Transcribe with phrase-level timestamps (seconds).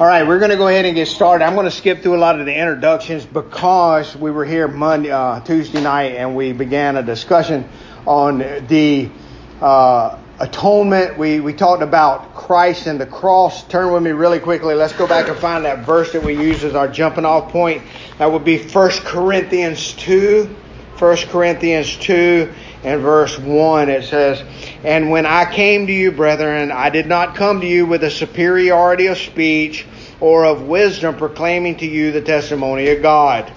[0.00, 1.44] All right, we're going to go ahead and get started.
[1.44, 5.10] I'm going to skip through a lot of the introductions because we were here Monday,
[5.10, 7.68] uh, Tuesday night, and we began a discussion
[8.06, 9.10] on the
[9.60, 11.18] uh, atonement.
[11.18, 13.64] We we talked about Christ and the cross.
[13.64, 14.76] Turn with me really quickly.
[14.76, 17.82] Let's go back and find that verse that we use as our jumping off point.
[18.18, 20.44] That would be 1 Corinthians 2.
[20.96, 22.52] 1 Corinthians 2
[22.84, 23.88] and verse 1.
[23.88, 24.42] It says,
[24.84, 28.10] And when I came to you, brethren, I did not come to you with a
[28.10, 29.86] superiority of speech
[30.20, 33.52] or of wisdom proclaiming to you the testimony of God.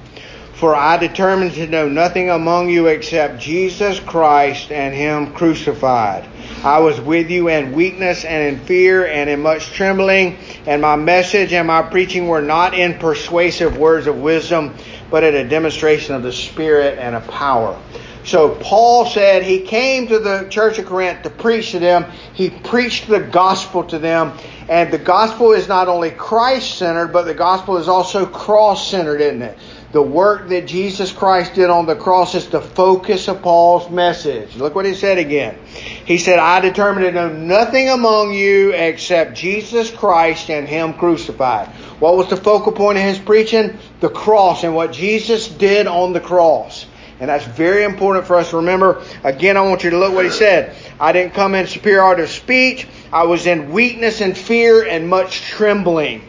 [0.53, 6.29] For I determined to know nothing among you except Jesus Christ and Him crucified.
[6.63, 10.95] I was with you in weakness and in fear and in much trembling, and my
[10.95, 14.75] message and my preaching were not in persuasive words of wisdom,
[15.09, 17.81] but in a demonstration of the Spirit and of power.
[18.23, 22.05] So Paul said he came to the church of Corinth to preach to them.
[22.33, 24.37] He preached the gospel to them.
[24.69, 29.21] And the gospel is not only Christ centered, but the gospel is also cross centered,
[29.21, 29.57] isn't it?
[29.91, 34.55] The work that Jesus Christ did on the cross is the focus of Paul's message.
[34.55, 35.57] Look what he said again.
[36.05, 41.67] He said, I determined to know nothing among you except Jesus Christ and Him crucified.
[41.99, 43.77] What was the focal point of his preaching?
[43.99, 46.85] The cross and what Jesus did on the cross.
[47.21, 49.03] And that's very important for us to remember.
[49.23, 50.75] Again, I want you to look what he said.
[50.99, 52.87] I didn't come in superiority of speech.
[53.13, 56.23] I was in weakness and fear and much trembling.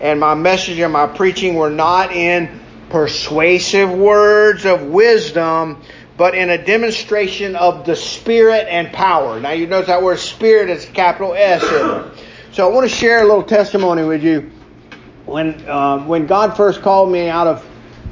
[0.00, 5.82] And my message and my preaching were not in persuasive words of wisdom,
[6.16, 9.40] but in a demonstration of the Spirit and power.
[9.40, 11.62] Now you notice that word Spirit is capital S
[12.52, 14.52] So I want to share a little testimony with you.
[15.26, 17.66] When uh, when God first called me out of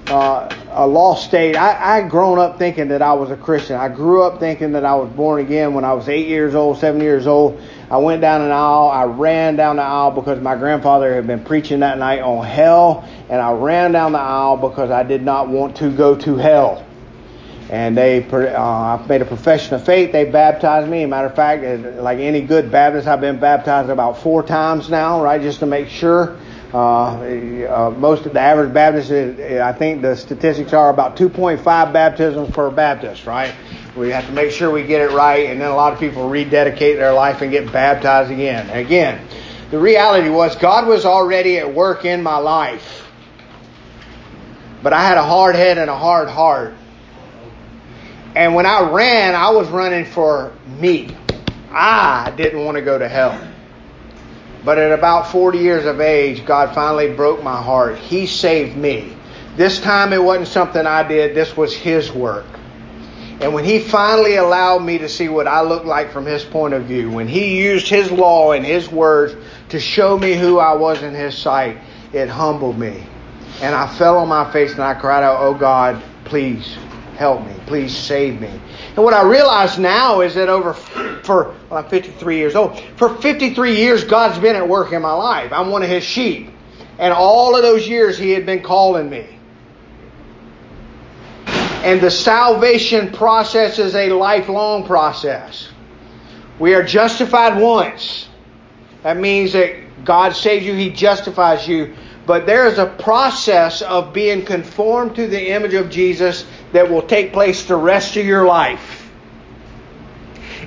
[0.08, 1.56] uh, a lost state.
[1.56, 3.76] I, I grown up thinking that I was a Christian.
[3.76, 6.78] I grew up thinking that I was born again when I was eight years old,
[6.78, 7.60] seven years old.
[7.90, 8.88] I went down an aisle.
[8.88, 13.08] I ran down the aisle because my grandfather had been preaching that night on hell,
[13.28, 16.86] and I ran down the aisle because I did not want to go to hell.
[17.68, 20.12] And they, uh, I made a profession of faith.
[20.12, 21.06] They baptized me.
[21.06, 21.62] Matter of fact,
[21.96, 25.88] like any good Baptist, I've been baptized about four times now, right, just to make
[25.88, 26.36] sure.
[26.72, 32.50] Uh, uh, most of the average Baptist, I think the statistics are about 2.5 baptisms
[32.50, 33.54] per Baptist, right?
[33.94, 36.30] We have to make sure we get it right, and then a lot of people
[36.30, 38.70] rededicate their life and get baptized again.
[38.70, 39.26] Again,
[39.70, 43.06] the reality was God was already at work in my life,
[44.82, 46.72] but I had a hard head and a hard heart.
[48.34, 51.14] And when I ran, I was running for me.
[51.70, 53.51] I didn't want to go to hell.
[54.64, 57.98] But at about 40 years of age, God finally broke my heart.
[57.98, 59.16] He saved me.
[59.56, 62.46] This time it wasn't something I did, this was His work.
[63.40, 66.74] And when He finally allowed me to see what I looked like from His point
[66.74, 69.34] of view, when He used His law and His words
[69.70, 71.78] to show me who I was in His sight,
[72.12, 73.04] it humbled me.
[73.60, 76.76] And I fell on my face and I cried out, Oh God, please
[77.16, 77.54] help me.
[77.66, 78.48] Please save me.
[78.96, 82.78] And what I realize now is that over for well, I'm 53 years old.
[82.96, 85.52] For 53 years, God's been at work in my life.
[85.52, 86.50] I'm one of His sheep,
[86.98, 89.26] and all of those years He had been calling me.
[91.46, 95.68] And the salvation process is a lifelong process.
[96.58, 98.28] We are justified once.
[99.02, 101.96] That means that God saves you, He justifies you.
[102.26, 107.02] But there is a process of being conformed to the image of Jesus that will
[107.02, 109.02] take place the rest of your life.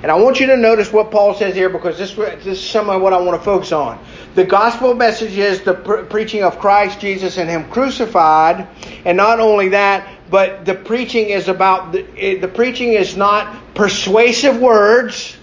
[0.02, 2.90] And I want you to notice what Paul says here because this, this is some
[2.90, 3.98] of what I want to focus on.
[4.34, 8.68] The gospel message is the pre- preaching of Christ Jesus and Him crucified.
[9.06, 14.60] And not only that, but the preaching is about, the, the preaching is not persuasive
[14.60, 15.34] words,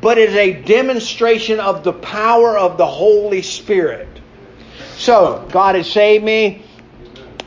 [0.00, 4.19] but is a demonstration of the power of the Holy Spirit.
[5.00, 6.62] So, God has saved me.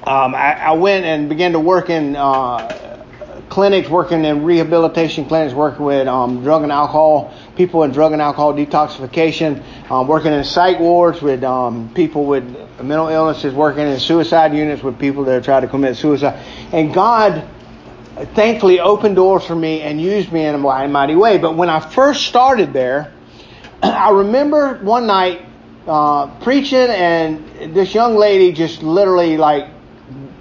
[0.07, 3.05] Um, I, I, went and began to work in uh,
[3.49, 8.23] clinics, working in rehabilitation clinics, working with um, drug and alcohol people in drug and
[8.23, 12.43] alcohol detoxification, um, working in psych wards with um, people with
[12.81, 16.43] mental illnesses, working in suicide units with people that are trying to commit suicide.
[16.71, 17.47] And God,
[18.33, 21.37] thankfully, opened doors for me and used me in a mighty way.
[21.37, 23.13] But when I first started there,
[23.83, 25.52] I remember one night
[25.87, 29.69] uh, preaching, and this young lady just literally like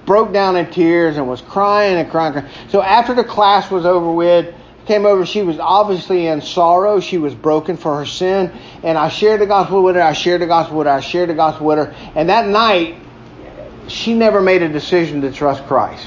[0.06, 2.32] broke down in tears and was crying and crying.
[2.32, 2.48] crying.
[2.68, 4.54] So after the class was over with,
[4.86, 7.00] came over, she was obviously in sorrow.
[7.00, 8.52] She was broken for her sin.
[8.82, 10.02] And I shared the gospel with her.
[10.02, 10.92] I shared the gospel with her.
[10.92, 11.94] I shared the gospel with her.
[12.14, 12.96] And that night,
[13.88, 16.06] she never made a decision to trust Christ.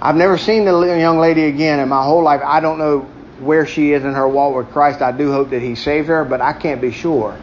[0.00, 2.42] I've never seen the young lady again in my whole life.
[2.44, 3.00] I don't know
[3.40, 5.00] where she is in her walk with Christ.
[5.00, 7.38] I do hope that He saved her, but I can't be sure.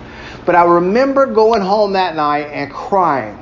[0.46, 3.40] But I remember going home that night and crying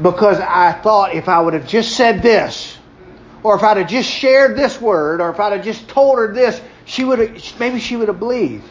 [0.00, 2.76] because I thought if I would have just said this,
[3.42, 6.32] or if I'd have just shared this word, or if I'd have just told her
[6.32, 8.68] this, she would have, maybe she would have believed.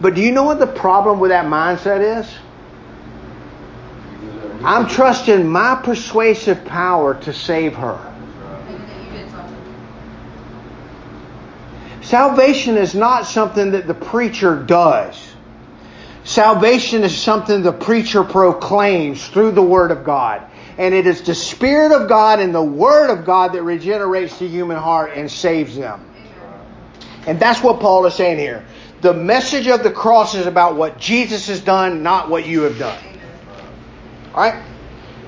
[0.00, 2.34] But do you know what the problem with that mindset is?
[4.64, 8.12] I'm trusting my persuasive power to save her.
[12.00, 15.33] Salvation is not something that the preacher does.
[16.34, 20.42] Salvation is something the preacher proclaims through the Word of God.
[20.78, 24.48] And it is the Spirit of God and the Word of God that regenerates the
[24.48, 26.04] human heart and saves them.
[27.28, 28.64] And that's what Paul is saying here.
[29.00, 32.80] The message of the cross is about what Jesus has done, not what you have
[32.80, 33.00] done.
[34.34, 34.60] Alright?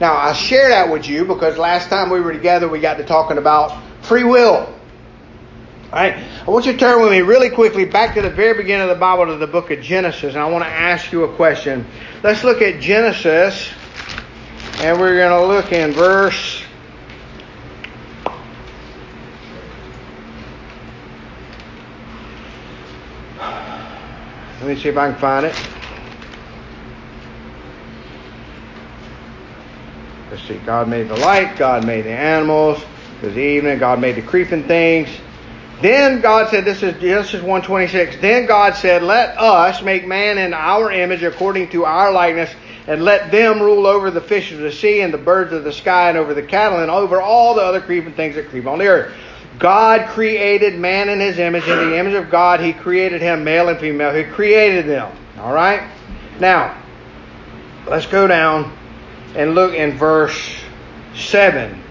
[0.01, 3.05] Now, I share that with you because last time we were together, we got to
[3.05, 4.76] talking about free will.
[5.87, 6.17] Alright?
[6.17, 8.89] I want you to turn with me really quickly back to the very beginning of
[8.89, 11.87] the Bible to the book of Genesis, and I want to ask you a question.
[12.25, 13.71] Let's look at Genesis,
[14.79, 16.65] and we're going to look in verse.
[24.61, 25.55] Let me see if I can find it.
[30.33, 30.59] Let's see.
[30.67, 31.57] God made the light.
[31.57, 32.83] God made the animals.
[33.23, 33.79] It was evening.
[33.79, 35.09] God made the creeping things.
[35.81, 38.17] Then God said, this is Genesis 126.
[38.21, 42.51] Then God said, let us make man in our image according to our likeness
[42.87, 45.73] and let them rule over the fish of the sea and the birds of the
[45.73, 48.79] sky and over the cattle and over all the other creeping things that creep on
[48.79, 49.15] the earth.
[49.59, 51.67] God created man in his image.
[51.67, 54.15] In the image of God, he created him, male and female.
[54.15, 55.15] He created them.
[55.39, 55.91] All right?
[56.41, 56.81] Now,
[57.87, 58.77] let's go down
[59.35, 60.39] and look in verse
[61.15, 61.83] 7.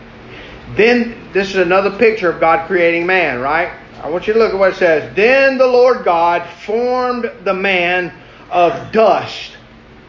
[0.71, 3.71] Then, this is another picture of God creating man, right?
[4.01, 5.15] I want you to look at what it says.
[5.15, 8.13] Then the Lord God formed the man
[8.49, 9.57] of dust.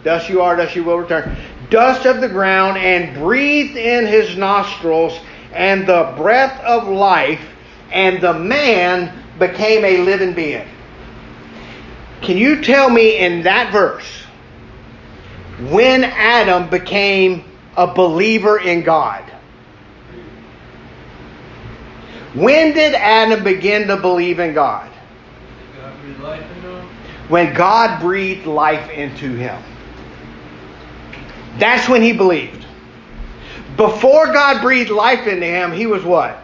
[0.05, 1.37] Dust you are, dust you will return.
[1.71, 5.19] Dust of the ground and breathed in his nostrils
[5.53, 7.41] and the breath of life,
[7.91, 10.67] and the man became a living being.
[12.23, 14.25] Can you tell me in that verse
[15.71, 17.45] when Adam became
[17.77, 19.25] a believer in God?
[22.37, 24.91] When did Adam begin to believe in God?
[27.29, 29.63] When God breathed life into him.
[31.59, 32.67] That's when he believed.
[33.79, 36.39] Before God breathed life into him, he was what?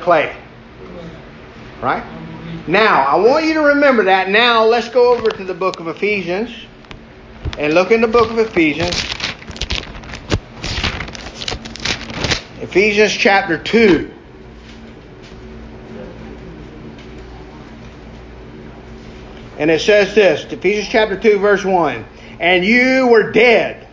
[0.00, 0.34] Clay.
[1.82, 2.02] Right?
[2.66, 4.30] Now, I want you to remember that.
[4.30, 6.54] Now, let's go over to the book of Ephesians
[7.58, 8.96] and look in the book of Ephesians.
[12.62, 14.14] Ephesians chapter 2.
[19.58, 22.04] And it says this, Ephesians chapter 2 verse 1.
[22.40, 23.86] And you were dead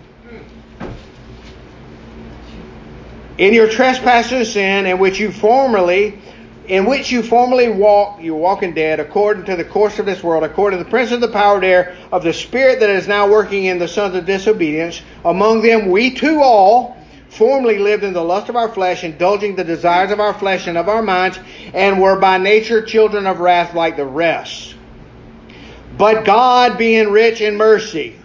[3.38, 6.20] in your trespasses and sin in which you formerly
[6.68, 10.24] in which you formerly walked, you were walking dead, according to the course of this
[10.24, 13.30] world, according to the prince of the power there, of the spirit that is now
[13.30, 15.02] working in the sons of disobedience.
[15.24, 16.98] Among them we too all
[17.30, 20.78] formerly lived in the lust of our flesh, indulging the desires of our flesh and
[20.78, 21.38] of our minds,
[21.74, 24.75] and were by nature children of wrath like the rest.
[25.98, 28.16] But God being rich in mercy,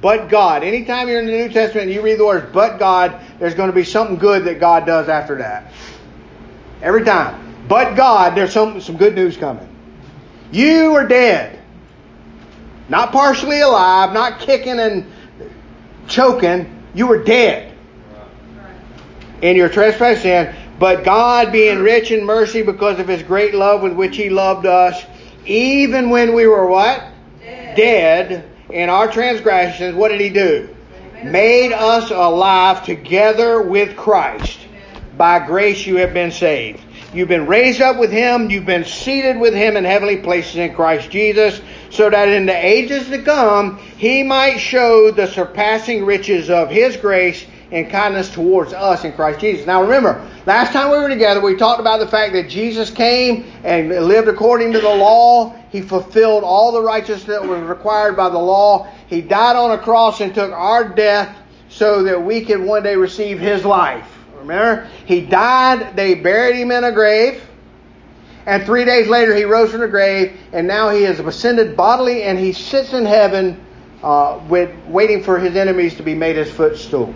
[0.00, 0.64] but God.
[0.64, 3.70] Anytime you're in the New Testament and you read the words, but God, there's going
[3.70, 5.72] to be something good that God does after that.
[6.82, 7.66] Every time.
[7.68, 9.68] But God, there's some, some good news coming.
[10.50, 11.60] You are dead.
[12.88, 15.10] Not partially alive, not kicking and
[16.08, 16.82] choking.
[16.94, 17.72] You were dead
[19.40, 20.54] in your trespass sin.
[20.80, 24.66] But God, being rich in mercy because of his great love with which he loved
[24.66, 25.00] us,
[25.46, 27.11] even when we were what?
[27.76, 28.48] Dead.
[28.70, 30.74] In our transgressions, what did he do?
[31.22, 34.58] Made us alive together with Christ.
[35.16, 36.80] By grace you have been saved.
[37.12, 38.50] You've been raised up with him.
[38.50, 41.60] You've been seated with him in heavenly places in Christ Jesus,
[41.90, 46.96] so that in the ages to come, he might show the surpassing riches of his
[46.96, 49.66] grace and kindness towards us in Christ Jesus.
[49.66, 53.50] Now remember, last time we were together, we talked about the fact that Jesus came
[53.64, 55.56] and lived according to the law.
[55.70, 58.86] He fulfilled all the righteousness that was required by the law.
[59.06, 61.34] He died on a cross and took our death
[61.70, 64.06] so that we could one day receive his life.
[64.36, 64.86] Remember?
[65.06, 67.42] He died, they buried him in a grave,
[68.44, 72.24] and three days later he rose from the grave, and now he has ascended bodily
[72.24, 73.64] and he sits in heaven
[74.02, 77.14] uh, with, waiting for his enemies to be made his footstool.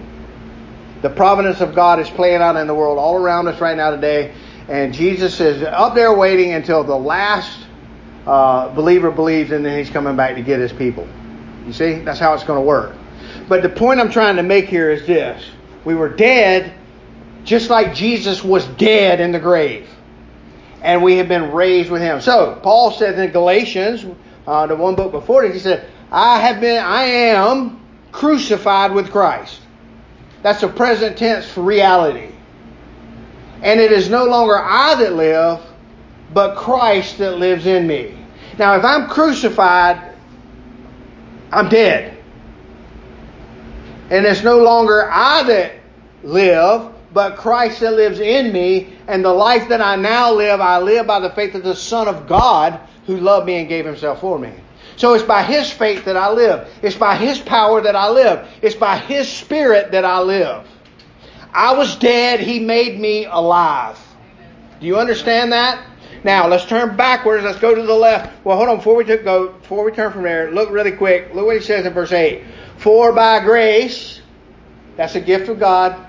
[1.02, 3.90] The providence of God is playing out in the world all around us right now
[3.90, 4.34] today.
[4.68, 7.66] And Jesus is up there waiting until the last
[8.26, 11.06] uh, believer believes and then he's coming back to get his people.
[11.66, 12.00] You see?
[12.00, 12.96] That's how it's going to work.
[13.48, 15.44] But the point I'm trying to make here is this.
[15.84, 16.74] We were dead
[17.46, 19.88] just like Jesus was dead in the grave.
[20.82, 22.20] And we have been raised with him.
[22.20, 24.04] So, Paul says in Galatians,
[24.46, 27.80] uh, the one book before this, he said, I have been, I am
[28.12, 29.60] crucified with Christ.
[30.42, 32.32] That's a present tense for reality.
[33.62, 35.60] And it is no longer I that live,
[36.32, 38.16] but Christ that lives in me.
[38.58, 40.14] Now, if I'm crucified,
[41.52, 42.16] I'm dead.
[44.10, 45.72] And it's no longer I that
[46.22, 48.94] live, but Christ that lives in me.
[49.08, 52.08] And the life that I now live, I live by the faith of the Son
[52.08, 54.52] of God who loved me and gave himself for me.
[54.96, 56.68] So it's by His faith that I live.
[56.82, 58.48] It's by His power that I live.
[58.62, 60.66] It's by His Spirit that I live.
[61.52, 62.40] I was dead.
[62.40, 63.98] He made me alive.
[64.80, 65.84] Do you understand that?
[66.24, 67.44] Now let's turn backwards.
[67.44, 68.44] Let's go to the left.
[68.44, 68.76] Well, hold on.
[68.78, 71.34] Before we go, before we turn from there, look really quick.
[71.34, 72.42] Look what he says in verse eight.
[72.78, 74.20] For by grace,
[74.96, 76.06] that's a gift of God.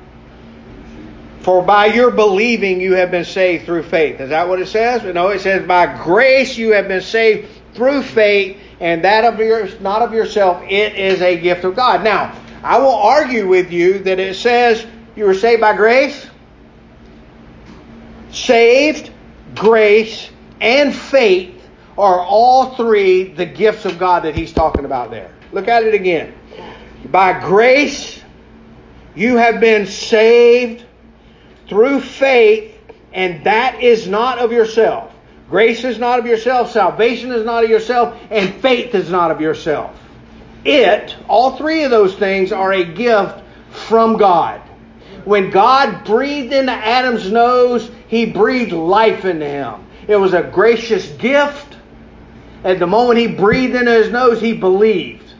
[1.41, 4.19] For by your believing you have been saved through faith.
[4.19, 5.03] Is that what it says?
[5.13, 7.47] No, it says by grace you have been saved
[7.77, 10.63] through faith, and that of yours, not of yourself.
[10.63, 12.03] It is a gift of God.
[12.03, 16.27] Now, I will argue with you that it says you were saved by grace,
[18.31, 19.11] saved,
[19.55, 21.53] grace, and faith
[21.97, 25.31] are all three the gifts of God that he's talking about there.
[25.51, 26.33] Look at it again.
[27.05, 28.21] By grace,
[29.15, 30.83] you have been saved
[31.69, 32.75] through faith,
[33.13, 35.13] and that is not of yourself.
[35.49, 39.39] Grace is not of yourself, salvation is not of yourself, and faith is not of
[39.39, 39.97] yourself.
[40.65, 43.39] It, all three of those things, are a gift
[43.69, 44.61] from God.
[45.23, 49.85] When God breathed into Adam's nose, he breathed life into him.
[50.07, 51.77] It was a gracious gift.
[52.63, 55.33] At the moment he breathed into his nose, he believed.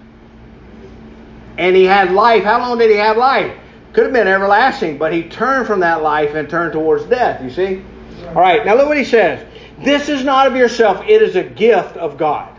[1.58, 2.44] And he had life.
[2.44, 3.58] How long did he have life?
[3.94, 7.50] Could have been everlasting, but he turned from that life and turned towards death, you
[7.50, 7.84] see?
[8.28, 9.46] All right, now look what he says.
[9.80, 12.56] This is not of yourself, it is a gift of God.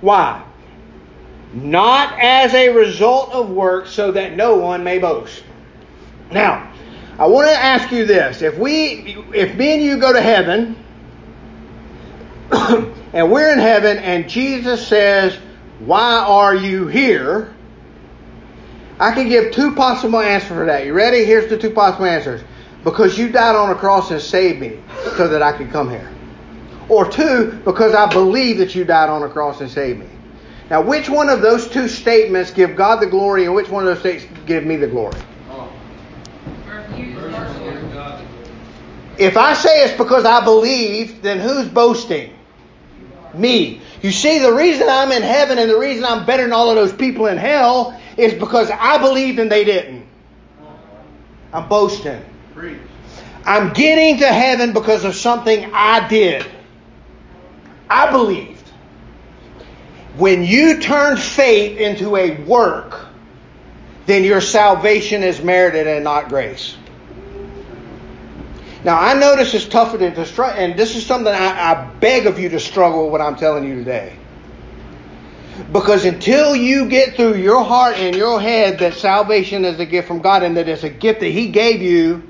[0.00, 0.44] Why?
[1.52, 5.42] Not as a result of work, so that no one may boast.
[6.30, 6.72] Now,
[7.18, 8.42] I want to ask you this.
[8.42, 10.76] If we if me and you go to heaven
[13.12, 15.36] and we're in heaven and Jesus says,
[15.80, 17.54] "Why are you here?"
[19.00, 20.84] I can give two possible answers for that.
[20.84, 21.24] You ready?
[21.24, 22.42] Here's the two possible answers.
[22.84, 24.78] Because you died on a cross and saved me
[25.16, 26.10] so that I could come here.
[26.88, 30.06] Or two, because I believe that you died on a cross and saved me.
[30.70, 33.94] Now, which one of those two statements give God the glory and which one of
[33.94, 35.20] those statements give me the glory?
[39.18, 42.34] If I say it's because I believe, then who's boasting?
[43.34, 43.80] Me.
[44.02, 46.76] You see, the reason I'm in heaven and the reason I'm better than all of
[46.76, 50.06] those people in hell is because I believed and they didn't.
[51.52, 52.22] I'm boasting.
[53.44, 56.46] I'm getting to heaven because of something I did.
[57.90, 58.68] I believed.
[60.16, 63.06] When you turn faith into a work,
[64.06, 66.76] then your salvation is merited and not grace.
[68.84, 72.26] Now, I know this is tougher to struggle, and this is something I, I beg
[72.26, 74.16] of you to struggle with what I'm telling you today.
[75.72, 80.06] Because until you get through your heart and your head that salvation is a gift
[80.06, 82.27] from God and that it's a gift that He gave you,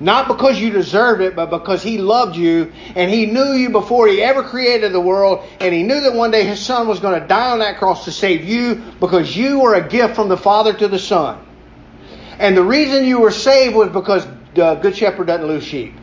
[0.00, 4.06] not because you deserved it, but because He loved you and He knew you before
[4.06, 7.20] He ever created the world and He knew that one day His Son was going
[7.20, 10.36] to die on that cross to save you because you were a gift from the
[10.36, 11.44] Father to the Son.
[12.38, 15.94] And the reason you were saved was because the Good Shepherd doesn't lose sheep.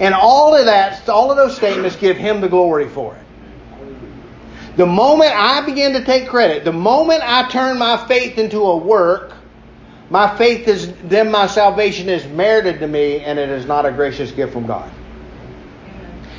[0.00, 3.20] And all of that, all of those statements give Him the glory for it.
[4.76, 8.76] The moment I begin to take credit, the moment I turn my faith into a
[8.76, 9.34] work,
[10.10, 13.92] my faith is, then my salvation is merited to me and it is not a
[13.92, 14.90] gracious gift from God.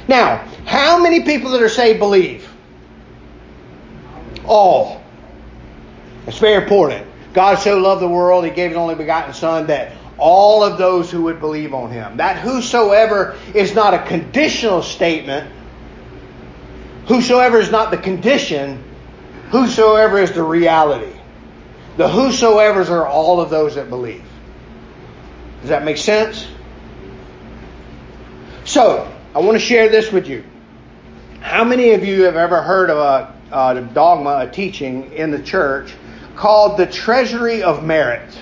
[0.09, 2.51] Now, how many people that are saved believe?
[4.45, 5.01] All.
[6.27, 7.07] It's very important.
[7.33, 11.09] God so loved the world, He gave His only begotten Son that all of those
[11.09, 12.17] who would believe on Him.
[12.17, 15.49] That whosoever is not a conditional statement.
[17.07, 18.83] Whosoever is not the condition.
[19.49, 21.10] Whosoever is the reality.
[21.97, 24.23] The whosoever's are all of those that believe.
[25.61, 26.47] Does that make sense?
[28.63, 30.43] So, I want to share this with you.
[31.41, 35.41] How many of you have ever heard of a, a dogma, a teaching in the
[35.41, 35.93] church
[36.35, 38.37] called the treasury of merit?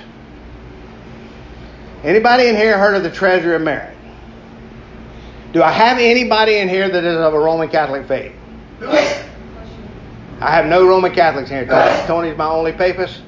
[2.04, 3.96] Anybody in here heard of the treasury of merit?
[5.52, 8.34] Do I have anybody in here that is of a Roman Catholic faith?
[8.82, 11.66] I have no Roman Catholics here.
[11.66, 13.22] Tony, Tony's my only papist.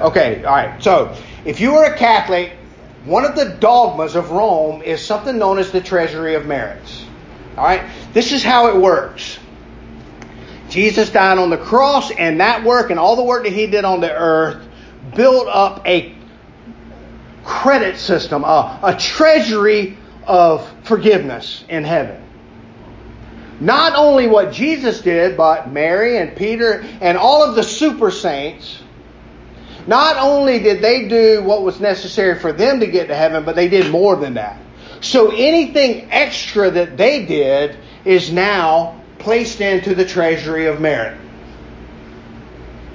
[0.00, 0.82] Okay, all right.
[0.82, 2.52] So, if you were a Catholic,
[3.04, 7.04] one of the dogmas of Rome is something known as the treasury of merits.
[7.56, 7.88] All right?
[8.12, 9.38] This is how it works.
[10.68, 13.84] Jesus died on the cross, and that work and all the work that he did
[13.84, 14.66] on the earth
[15.14, 16.14] built up a
[17.44, 22.22] credit system, a, a treasury of forgiveness in heaven.
[23.60, 28.82] Not only what Jesus did, but Mary and Peter and all of the super saints.
[29.86, 33.54] Not only did they do what was necessary for them to get to heaven, but
[33.54, 34.58] they did more than that.
[35.00, 41.18] So anything extra that they did is now placed into the treasury of merit.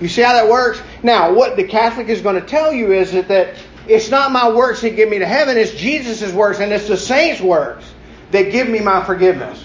[0.01, 0.81] You see how that works?
[1.03, 3.55] Now, what the Catholic is going to tell you is that, that
[3.87, 6.97] it's not my works that give me to heaven, it's Jesus' works and it's the
[6.97, 7.91] saints' works
[8.31, 9.63] that give me my forgiveness.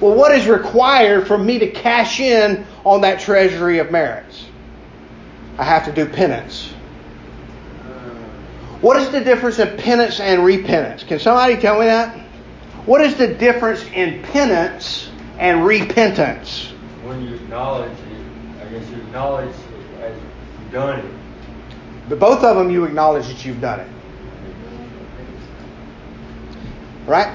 [0.00, 4.44] Well, what is required for me to cash in on that treasury of merits?
[5.58, 6.72] I have to do penance.
[8.80, 11.04] What is the difference in penance and repentance?
[11.04, 12.18] Can somebody tell me that?
[12.86, 15.08] What is the difference in penance
[15.38, 16.72] and repentance?
[17.02, 21.14] When you acknowledge it, I guess you acknowledge it as you've done it.
[22.08, 23.88] But both of them you acknowledge that you've done it.
[27.06, 27.34] Right?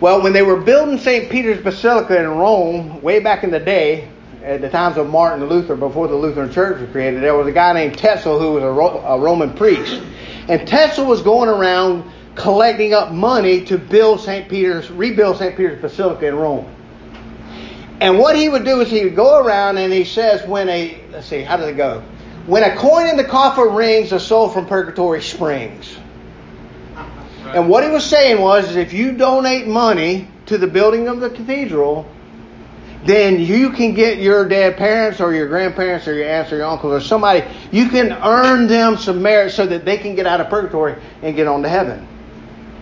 [0.00, 1.30] Well, when they were building St.
[1.30, 4.08] Peter's Basilica in Rome, way back in the day,
[4.42, 7.52] at the times of Martin Luther, before the Lutheran Church was created, there was a
[7.52, 10.02] guy named Tetzel who was a, Ro- a Roman priest.
[10.48, 14.48] And Tetzel was going around collecting up money to build St.
[14.48, 15.56] Peter's, rebuild St.
[15.56, 16.74] Peter's Basilica in Rome.
[18.00, 21.02] And what he would do is he would go around and he says, when a,
[21.12, 22.02] let's see, how does it go?
[22.46, 25.94] When a coin in the coffer rings, a soul from purgatory springs.
[27.44, 31.20] And what he was saying was, is if you donate money to the building of
[31.20, 32.06] the cathedral,
[33.04, 36.66] then you can get your dead parents or your grandparents or your aunts or your
[36.66, 40.40] uncles or somebody, you can earn them some merit so that they can get out
[40.40, 42.06] of purgatory and get on to heaven.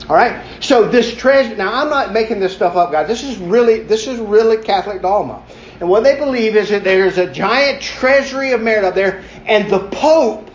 [0.09, 0.43] All right?
[0.61, 3.07] So this treasure, now I'm not making this stuff up, guys.
[3.07, 5.43] This is really, this is really Catholic dogma.
[5.81, 9.71] And what they believe is that there's a giant treasury of merit up there, and
[9.71, 10.51] the Pope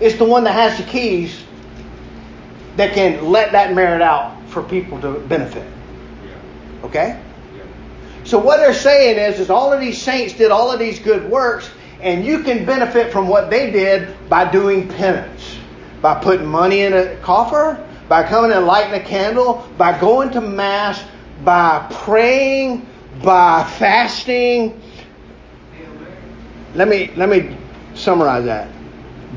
[0.00, 1.42] is the one that has the keys
[2.76, 5.66] that can let that merit out for people to benefit.
[6.84, 7.20] Okay?
[8.30, 11.28] So what they're saying is, is all of these saints did all of these good
[11.28, 11.68] works,
[12.00, 15.56] and you can benefit from what they did by doing penance,
[16.00, 20.40] by putting money in a coffer, by coming and lighting a candle, by going to
[20.40, 21.02] mass,
[21.44, 22.86] by praying,
[23.20, 24.80] by fasting.
[26.76, 27.56] Let me let me
[27.94, 28.70] summarize that.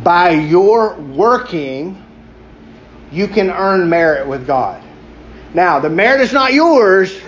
[0.04, 1.98] By your working,
[3.12, 4.84] you can earn merit with God.
[5.56, 7.20] Now, the merit is not yours,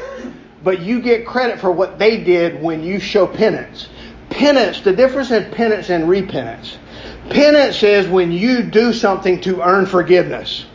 [0.66, 3.88] but you get credit for what they did when you show penance.
[4.32, 6.80] Penance, the difference in penance and repentance.
[7.30, 10.66] Penance is when you do something to earn forgiveness.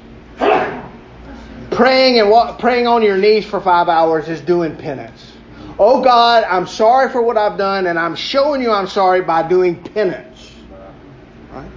[1.73, 5.33] Praying and praying on your knees for five hours is doing penance.
[5.77, 9.49] Oh God, I'm sorry for what I've done, and I'm showing you I'm sorry by
[9.49, 10.53] doing penance.
[11.51, 11.71] Right?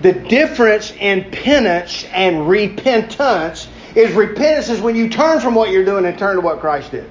[0.00, 5.84] The difference in penance and repentance is repentance is when you turn from what you're
[5.84, 7.08] doing and turn to what Christ did.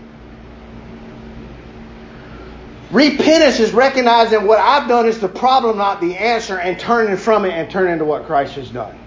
[2.91, 7.45] Repentance is recognizing what I've done is the problem, not the answer, and turning from
[7.45, 8.97] it and turning to what Christ has done.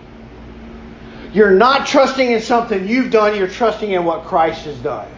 [1.34, 5.08] You're not trusting in something you've done, you're trusting in what Christ has done.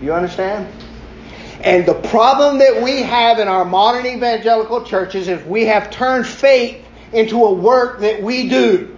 [0.00, 0.72] You understand?
[1.60, 6.26] And the problem that we have in our modern evangelical churches is we have turned
[6.26, 8.97] faith into a work that we do.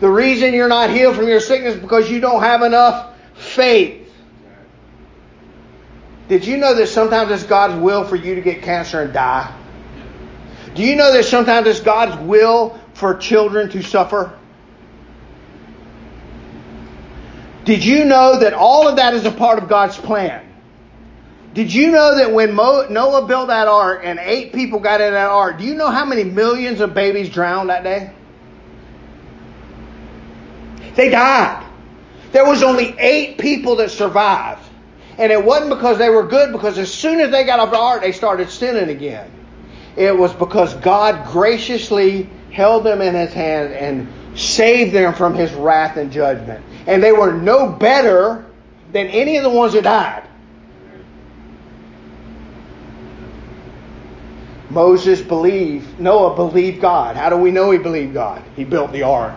[0.00, 4.00] The reason you're not healed from your sickness is because you don't have enough faith.
[6.28, 9.54] Did you know that sometimes it's God's will for you to get cancer and die?
[10.74, 14.36] Do you know that sometimes it's God's will for children to suffer?
[17.64, 20.44] Did you know that all of that is a part of God's plan?
[21.54, 25.12] Did you know that when Mo- Noah built that ark and eight people got in
[25.12, 28.12] that ark, do you know how many millions of babies drowned that day?
[30.94, 31.66] They died.
[32.32, 34.62] There was only eight people that survived.
[35.18, 37.78] And it wasn't because they were good, because as soon as they got off the
[37.78, 39.30] ark, they started sinning again.
[39.96, 45.52] It was because God graciously held them in his hand and saved them from his
[45.52, 46.64] wrath and judgment.
[46.86, 48.44] And they were no better
[48.92, 50.28] than any of the ones that died.
[54.70, 57.16] Moses believed, Noah believed God.
[57.16, 58.42] How do we know he believed God?
[58.56, 59.36] He built the ark.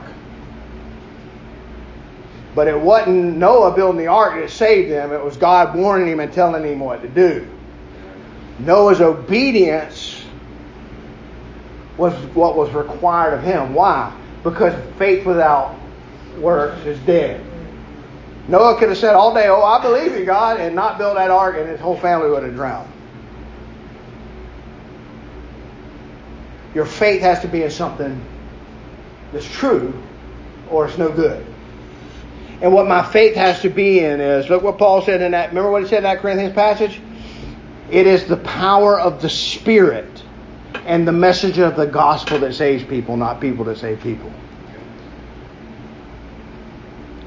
[2.58, 5.14] But it wasn't Noah building the ark that saved them.
[5.14, 7.48] It was God warning him and telling him what to do.
[8.58, 10.26] Noah's obedience
[11.98, 13.76] was what was required of him.
[13.76, 14.12] Why?
[14.44, 15.76] Because faith without
[16.40, 17.46] works is dead.
[18.48, 21.30] Noah could have said all day, Oh, I believe in God, and not build that
[21.30, 22.92] ark, and his whole family would have drowned.
[26.74, 28.20] Your faith has to be in something
[29.32, 29.94] that's true,
[30.72, 31.46] or it's no good.
[32.62, 35.50] And what my faith has to be in is look what Paul said in that.
[35.50, 37.00] Remember what he said in that Corinthians passage?
[37.92, 40.24] It is the power of the Spirit
[40.86, 44.32] and the message of the gospel that saves people, not people that save people.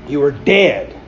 [0.09, 0.99] You were dead,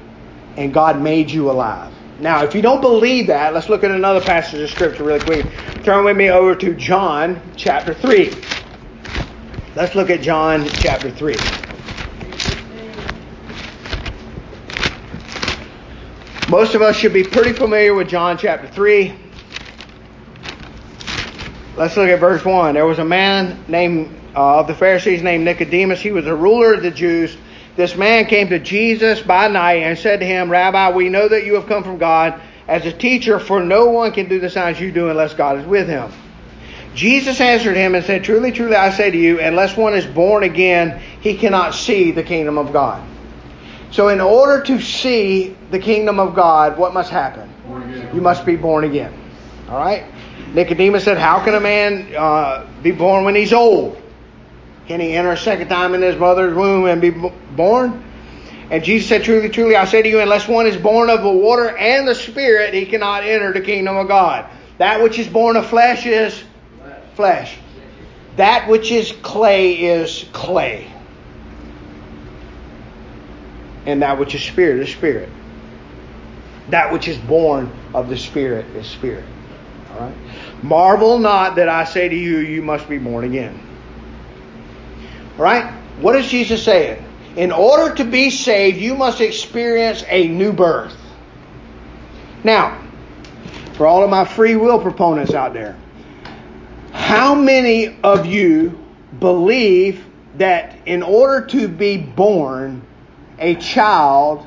[0.56, 1.92] and God made you alive.
[2.20, 5.46] Now, if you don't believe that, let's look at another passage of Scripture really quick.
[5.82, 8.32] Turn with me over to John chapter 3.
[9.74, 11.34] Let's look at John chapter 3.
[16.52, 19.14] Most of us should be pretty familiar with John chapter 3.
[21.78, 22.74] Let's look at verse 1.
[22.74, 25.98] There was a man named uh, of the Pharisees named Nicodemus.
[25.98, 27.34] He was a ruler of the Jews.
[27.74, 31.46] This man came to Jesus by night and said to him, Rabbi, we know that
[31.46, 32.38] you have come from God
[32.68, 35.64] as a teacher, for no one can do the signs you do unless God is
[35.64, 36.12] with him.
[36.94, 40.42] Jesus answered him and said, Truly, truly, I say to you, unless one is born
[40.42, 43.08] again, he cannot see the kingdom of God.
[43.92, 47.52] So, in order to see the kingdom of God, what must happen?
[48.14, 49.12] You must be born again.
[49.68, 50.04] All right?
[50.54, 54.00] Nicodemus said, How can a man uh, be born when he's old?
[54.86, 58.02] Can he enter a second time in his mother's womb and be born?
[58.70, 61.30] And Jesus said, Truly, truly, I say to you, unless one is born of the
[61.30, 64.46] water and the Spirit, he cannot enter the kingdom of God.
[64.78, 66.42] That which is born of flesh is
[67.14, 67.58] flesh.
[68.36, 70.91] That which is clay is clay.
[73.86, 75.28] And that which is spirit is spirit.
[76.70, 79.24] That which is born of the Spirit is spirit.
[79.92, 80.14] All right?
[80.62, 83.58] Marvel not that I say to you, you must be born again.
[85.36, 85.72] All right?
[86.00, 87.04] What is Jesus saying?
[87.36, 90.96] In order to be saved, you must experience a new birth.
[92.44, 92.80] Now,
[93.74, 95.76] for all of my free will proponents out there,
[96.92, 98.78] how many of you
[99.18, 100.04] believe
[100.36, 102.82] that in order to be born,
[103.38, 104.46] a child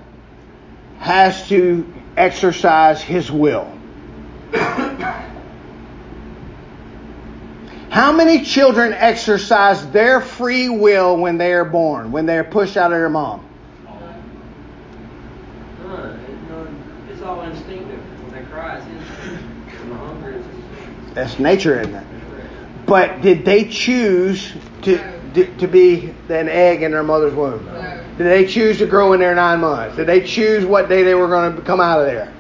[0.99, 3.71] has to exercise his will?
[7.89, 12.75] How many children exercise their free will when they are born, when they are pushed
[12.75, 13.47] out of their mom?
[17.09, 17.99] It's all instinctive.
[18.23, 19.43] When they cry, it's instinct.
[19.79, 20.43] When they're hungry.
[21.13, 22.05] That's nature, isn't it?
[22.85, 27.65] But did they choose to, to be an egg in their mother's womb?
[28.17, 29.97] Did they choose to grow in there nine months?
[29.97, 32.33] Did they choose what day they were going to come out of there?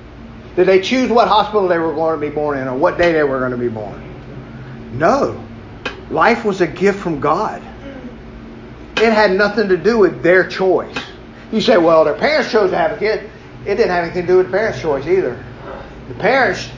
[0.55, 3.11] Did they choose what hospital they were going to be born in or what day
[3.11, 4.97] they were going to be born?
[4.97, 5.43] No.
[6.09, 7.61] Life was a gift from God.
[8.97, 10.95] It had nothing to do with their choice.
[11.51, 13.29] You say, well, their parents chose to have a kid.
[13.65, 15.43] It didn't have anything to do with the parents' choice either.
[16.07, 16.69] The parents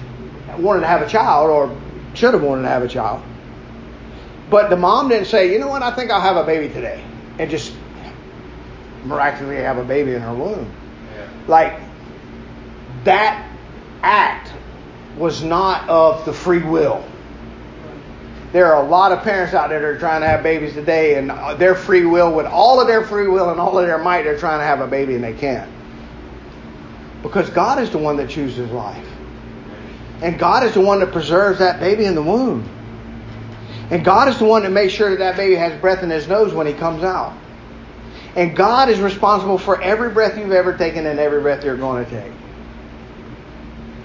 [0.58, 1.78] wanted to have a child or
[2.16, 3.22] should have wanted to have a child.
[4.50, 7.04] But the mom didn't say, you know what, I think I'll have a baby today.
[7.38, 7.74] And just
[9.06, 10.72] miraculously have a baby in her womb.
[11.16, 11.30] Yeah.
[11.48, 11.80] Like,
[13.04, 13.50] that
[14.02, 14.52] act
[15.18, 17.04] was not of the free will.
[18.54, 21.16] There are a lot of parents out there that are trying to have babies today,
[21.16, 23.98] and uh, their free will, with all of their free will and all of their
[23.98, 25.70] might, they're trying to have a baby and they can't.
[27.22, 29.06] Because God is the one that chooses life.
[30.22, 32.68] And God is the one that preserves that baby in the womb.
[33.92, 36.28] And God is the one that makes sure that that baby has breath in his
[36.28, 37.34] nose when he comes out.
[38.38, 42.06] And God is responsible for every breath you've ever taken and every breath you're going
[42.06, 42.32] to take.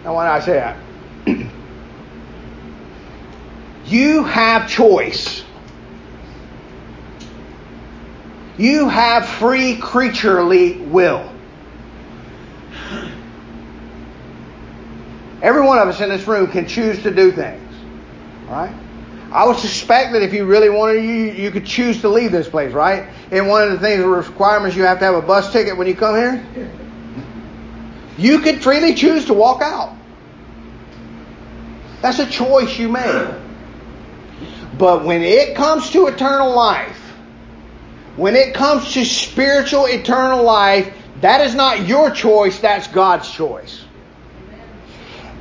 [0.04, 0.78] Now, why do I say that?
[3.84, 5.44] you have choice.
[8.56, 11.30] You have free creaturely will.
[15.42, 17.60] Every one of us in this room can choose to do things.
[18.48, 18.74] Right?
[19.30, 22.48] I would suspect that if you really wanted, you you could choose to leave this
[22.48, 23.08] place, right?
[23.32, 25.86] And one of the things, the requirements, you have to have a bus ticket when
[25.86, 26.46] you come here.
[28.18, 29.96] You could freely choose to walk out.
[32.02, 33.34] That's a choice you made.
[34.76, 36.98] But when it comes to eternal life,
[38.16, 40.92] when it comes to spiritual eternal life,
[41.22, 43.82] that is not your choice, that's God's choice.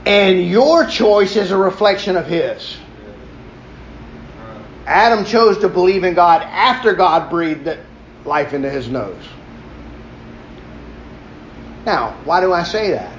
[0.06, 2.78] And your choice is a reflection of His.
[4.92, 7.70] Adam chose to believe in God after God breathed
[8.26, 9.24] life into his nose.
[11.86, 13.18] Now, why do I say that?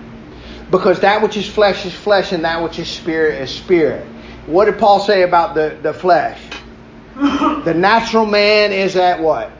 [0.70, 4.06] Because that which is flesh is flesh and that which is spirit is spirit.
[4.46, 6.40] What did Paul say about the, the flesh?
[7.16, 9.50] the natural man is at what?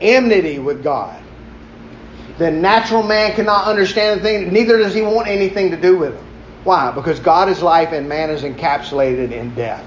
[0.00, 1.22] Enmity with God.
[2.38, 6.26] The natural man cannot understand anything, neither does he want anything to do with him.
[6.64, 6.90] Why?
[6.90, 9.84] Because God is life and man is encapsulated in death.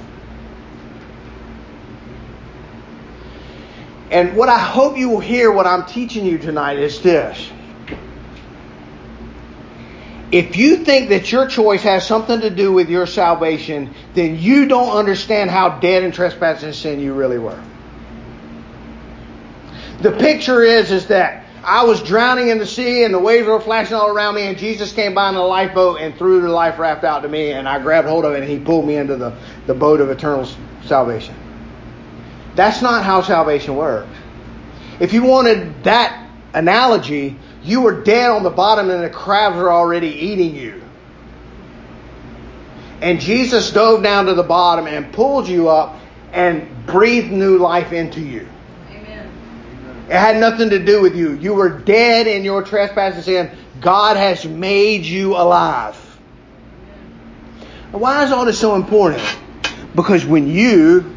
[4.13, 7.49] And what I hope you will hear what I'm teaching you tonight is this.
[10.32, 14.67] If you think that your choice has something to do with your salvation, then you
[14.67, 17.60] don't understand how dead in trespass and sin you really were.
[20.02, 23.60] The picture is, is that I was drowning in the sea and the waves were
[23.60, 26.78] flashing all around me and Jesus came by in a lifeboat and threw the life
[26.78, 29.15] raft out to me and I grabbed hold of it and he pulled me into
[29.15, 30.47] the, the boat of eternal
[30.86, 31.34] salvation.
[32.56, 34.10] That's not how salvation works.
[35.00, 39.72] If you wanted that analogy, you were dead on the bottom and the crabs were
[39.72, 40.82] already eating you.
[43.02, 46.00] And Jesus dove down to the bottom and pulled you up
[46.32, 48.48] and breathed new life into you.
[48.89, 50.06] Amen.
[50.08, 51.34] It had nothing to do with you.
[51.34, 53.58] You were dead in your trespasses and sin.
[53.82, 55.96] God has made you alive.
[57.92, 59.24] Why is all this so important?
[59.96, 61.12] Because when you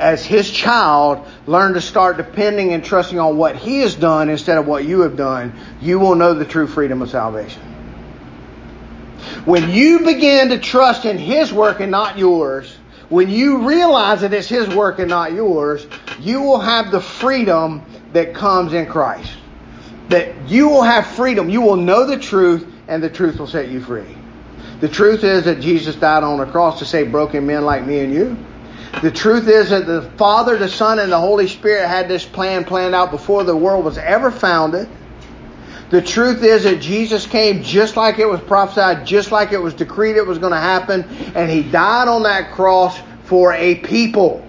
[0.00, 4.56] as his child, learn to start depending and trusting on what he has done instead
[4.56, 7.62] of what you have done, you will know the true freedom of salvation.
[9.44, 12.74] When you begin to trust in his work and not yours,
[13.10, 15.86] when you realize that it's his work and not yours,
[16.18, 17.82] you will have the freedom
[18.14, 19.32] that comes in Christ.
[20.08, 21.50] That you will have freedom.
[21.50, 24.16] You will know the truth, and the truth will set you free.
[24.80, 28.00] The truth is that Jesus died on the cross to save broken men like me
[28.00, 28.36] and you.
[29.02, 32.64] The truth is that the Father, the Son, and the Holy Spirit had this plan
[32.64, 34.88] planned out before the world was ever founded.
[35.90, 39.74] The truth is that Jesus came just like it was prophesied, just like it was
[39.74, 44.46] decreed it was going to happen, and He died on that cross for a people.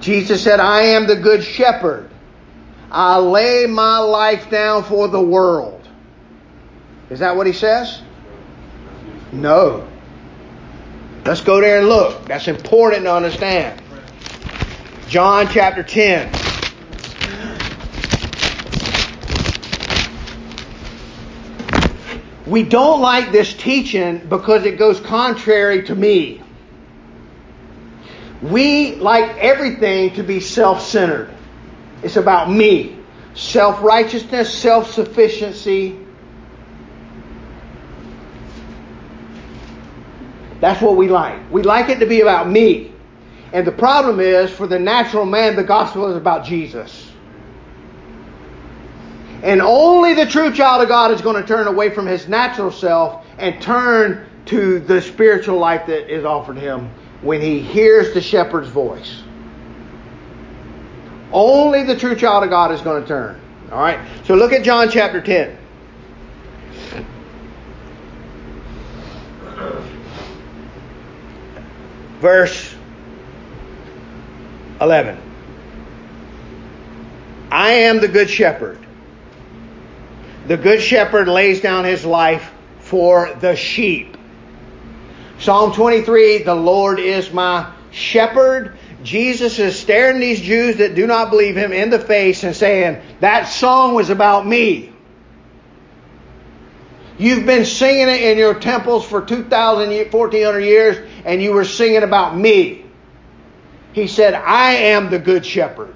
[0.00, 2.10] Jesus said, I am the good shepherd.
[2.90, 5.80] I lay my life down for the world.
[7.10, 8.00] Is that what He says?
[9.32, 9.88] No.
[11.24, 12.26] Let's go there and look.
[12.26, 13.80] That's important to understand.
[15.08, 16.32] John chapter 10.
[22.46, 26.42] We don't like this teaching because it goes contrary to me.
[28.42, 31.32] We like everything to be self centered.
[32.02, 32.98] It's about me.
[33.34, 36.01] Self righteousness, self sufficiency,
[40.62, 41.50] That's what we like.
[41.50, 42.92] We like it to be about me.
[43.52, 47.10] And the problem is, for the natural man, the gospel is about Jesus.
[49.42, 52.70] And only the true child of God is going to turn away from his natural
[52.70, 56.88] self and turn to the spiritual life that is offered him
[57.22, 59.20] when he hears the shepherd's voice.
[61.32, 63.40] Only the true child of God is going to turn.
[63.72, 63.98] All right?
[64.26, 65.58] So look at John chapter 10.
[72.22, 72.72] Verse
[74.80, 75.18] 11.
[77.50, 78.78] I am the good shepherd.
[80.46, 84.16] The good shepherd lays down his life for the sheep.
[85.40, 88.78] Psalm 23, the Lord is my shepherd.
[89.02, 93.02] Jesus is staring these Jews that do not believe him in the face and saying,
[93.18, 94.91] that song was about me.
[97.18, 102.02] You've been singing it in your temples for 2,000, 1,400 years, and you were singing
[102.02, 102.84] about me.
[103.92, 105.94] He said, I am the good shepherd.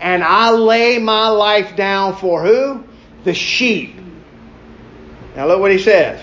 [0.00, 2.84] And I lay my life down for who?
[3.22, 3.94] The sheep.
[5.36, 6.20] Now look what he says.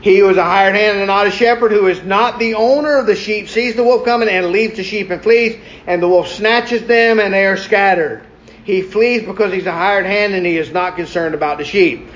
[0.00, 2.98] He who is a hired hand and not a shepherd, who is not the owner
[2.98, 6.08] of the sheep, sees the wolf coming and leaves the sheep and flees, and the
[6.08, 8.24] wolf snatches them and they are scattered.
[8.64, 12.06] He flees because he's a hired hand and he is not concerned about the sheep.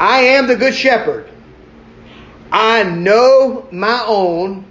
[0.00, 1.28] I am the good shepherd.
[2.50, 4.64] I know my own,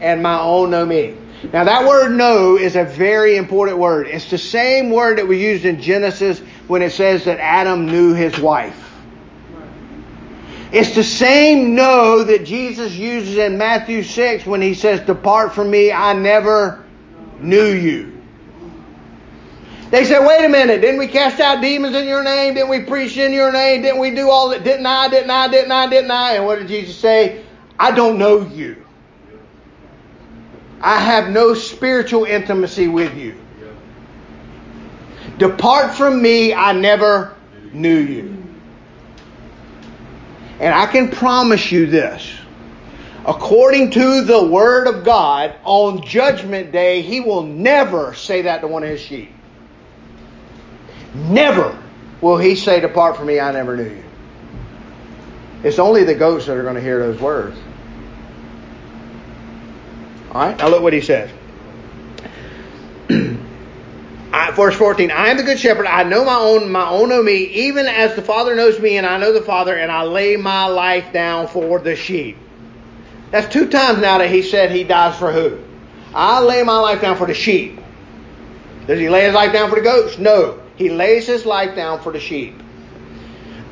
[0.00, 1.16] and my own know me.
[1.52, 4.06] Now that word know is a very important word.
[4.06, 8.14] It's the same word that we used in Genesis when it says that Adam knew
[8.14, 8.78] his wife.
[10.70, 15.68] It's the same know that Jesus uses in Matthew 6 when he says, Depart from
[15.68, 16.84] me, I never
[17.40, 18.21] knew you.
[19.92, 22.54] They said, wait a minute, didn't we cast out demons in your name?
[22.54, 23.82] Didn't we preach in your name?
[23.82, 24.64] Didn't we do all that?
[24.64, 25.08] Didn't I?
[25.08, 25.48] Didn't I?
[25.48, 25.86] Didn't I?
[25.86, 26.32] Didn't I?
[26.36, 27.44] And what did Jesus say?
[27.78, 28.86] I don't know you.
[30.80, 33.38] I have no spiritual intimacy with you.
[35.36, 37.36] Depart from me, I never
[37.74, 38.42] knew you.
[40.58, 42.32] And I can promise you this.
[43.26, 48.66] According to the Word of God, on Judgment Day, He will never say that to
[48.66, 49.32] one of His sheep.
[51.14, 51.78] Never
[52.20, 54.04] will He say, Depart from me, I never knew you.
[55.64, 57.56] It's only the goats that are going to hear those words.
[60.32, 61.30] All right, now look what He says.
[64.54, 67.44] verse 14 i am the good shepherd i know my own my own know me
[67.44, 70.66] even as the father knows me and i know the father and i lay my
[70.66, 72.36] life down for the sheep
[73.30, 75.58] that's two times now that he said he dies for who
[76.14, 77.80] i lay my life down for the sheep
[78.86, 82.00] does he lay his life down for the goats no he lays his life down
[82.00, 82.60] for the sheep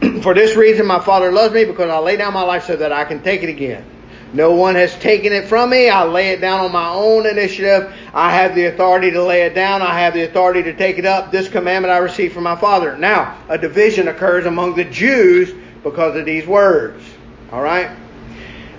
[0.22, 2.92] for this reason my father loves me because i lay down my life so that
[2.92, 3.84] i can take it again
[4.32, 5.88] no one has taken it from me.
[5.88, 7.92] I lay it down on my own initiative.
[8.14, 9.82] I have the authority to lay it down.
[9.82, 11.32] I have the authority to take it up.
[11.32, 12.96] This commandment I received from my Father.
[12.96, 17.02] Now, a division occurs among the Jews because of these words.
[17.50, 17.90] All right?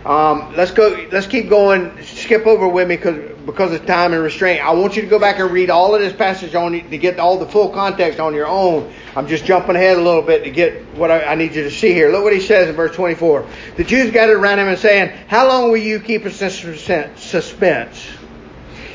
[0.06, 1.08] Um, let's go.
[1.12, 2.02] Let's keep going.
[2.04, 4.64] Skip over with me because because of time and restraint.
[4.64, 7.20] I want you to go back and read all of this passage on to get
[7.20, 8.94] all the full context on your own.
[9.16, 11.72] I'm just jumping ahead a little bit to get what I, I need you to
[11.72, 12.12] see here.
[12.12, 13.48] Look what he says in verse 24.
[13.78, 18.08] The Jews gathered around him and saying, "How long will you keep us in suspense?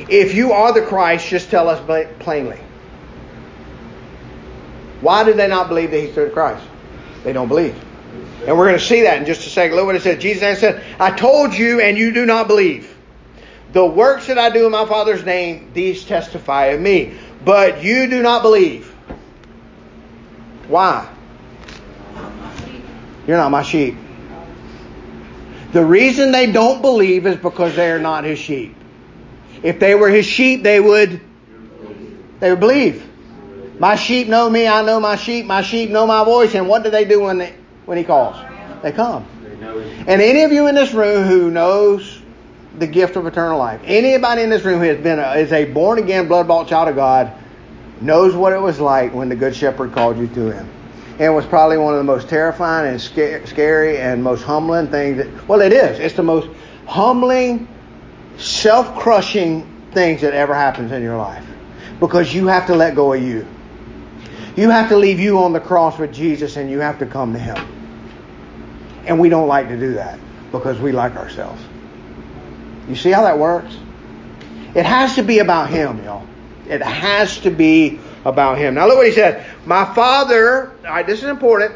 [0.09, 1.81] If you are the Christ, just tell us
[2.21, 2.61] plainly."
[5.01, 6.65] Why do they not believe that he's the Christ?
[7.23, 7.75] They don't believe.
[8.47, 9.77] And we're going to see that in just a second.
[9.77, 10.23] Look what it says.
[10.23, 12.96] Jesus said, I told you and you do not believe.
[13.77, 17.13] The works that I do in my Father's name, these testify of me.
[17.45, 18.87] But you do not believe.
[20.67, 21.07] Why?
[23.27, 23.95] You're not my sheep.
[25.75, 28.75] The reason they don't believe is because they are not his sheep.
[29.63, 31.21] If they were his sheep, they would
[32.41, 33.07] they would believe.
[33.79, 36.83] My sheep know me, I know my sheep, my sheep know my voice, and what
[36.83, 38.37] do they do when they when he calls?
[38.83, 39.27] They come.
[40.07, 42.16] And any of you in this room who knows
[42.79, 45.65] the gift of eternal life, anybody in this room who has been a, is a
[45.65, 47.33] born again, blood bought child of God,
[48.01, 50.69] knows what it was like when the Good Shepherd called you to Him.
[51.19, 55.17] And was probably one of the most terrifying and scary and most humbling things.
[55.17, 55.99] That, well, it is.
[55.99, 56.49] It's the most
[56.87, 57.67] humbling,
[58.37, 61.47] self crushing things that ever happens in your life
[62.01, 63.47] because you have to let go of you.
[64.57, 67.33] You have to leave you on the cross with Jesus and you have to come
[67.33, 67.57] to Him.
[69.07, 70.19] And we don't like to do that
[70.53, 71.63] because we like ourselves.
[72.89, 73.77] You see how that works?
[74.75, 76.27] It has to be about Him, y'all.
[76.69, 78.75] It has to be about Him.
[78.75, 79.47] Now look what He said.
[79.65, 81.75] My Father, all right, this is important.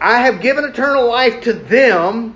[0.00, 2.34] I have given eternal life to them,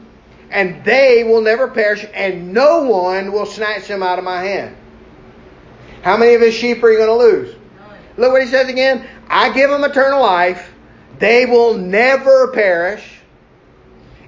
[0.50, 4.76] and they will never perish, and no one will snatch them out of my hand.
[6.02, 7.56] How many of his sheep are you going to lose?
[8.16, 9.06] Look what he says again.
[9.28, 10.72] I give them eternal life.
[11.18, 13.22] They will never perish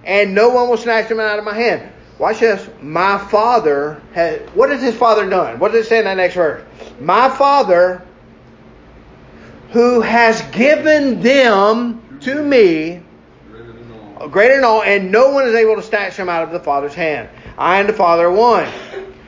[0.07, 1.91] and no one will snatch them out of my hand.
[2.19, 2.69] Watch this.
[2.81, 5.59] My father has, what has his father done?
[5.59, 6.63] What does it say in that next verse?
[7.01, 8.05] My father
[9.75, 13.03] who has given them to me,
[14.31, 16.95] greater than all, and no one is able to snatch them out of the Father's
[16.95, 17.29] hand.
[17.59, 18.69] I and the Father are one.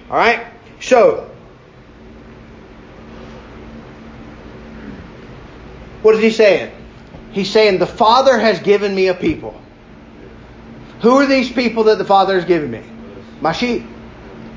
[0.09, 0.47] All right?
[0.81, 1.29] So,
[6.03, 6.71] what is he saying?
[7.33, 9.61] He's saying, The Father has given me a people.
[11.07, 12.83] Who are these people that the Father has given me?
[13.41, 13.87] My sheep.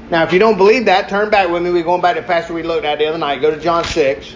[0.09, 1.69] Now, if you don't believe that, turn back with me.
[1.69, 3.39] We're going back to the passage we looked at the other night.
[3.39, 4.35] Go to John 6.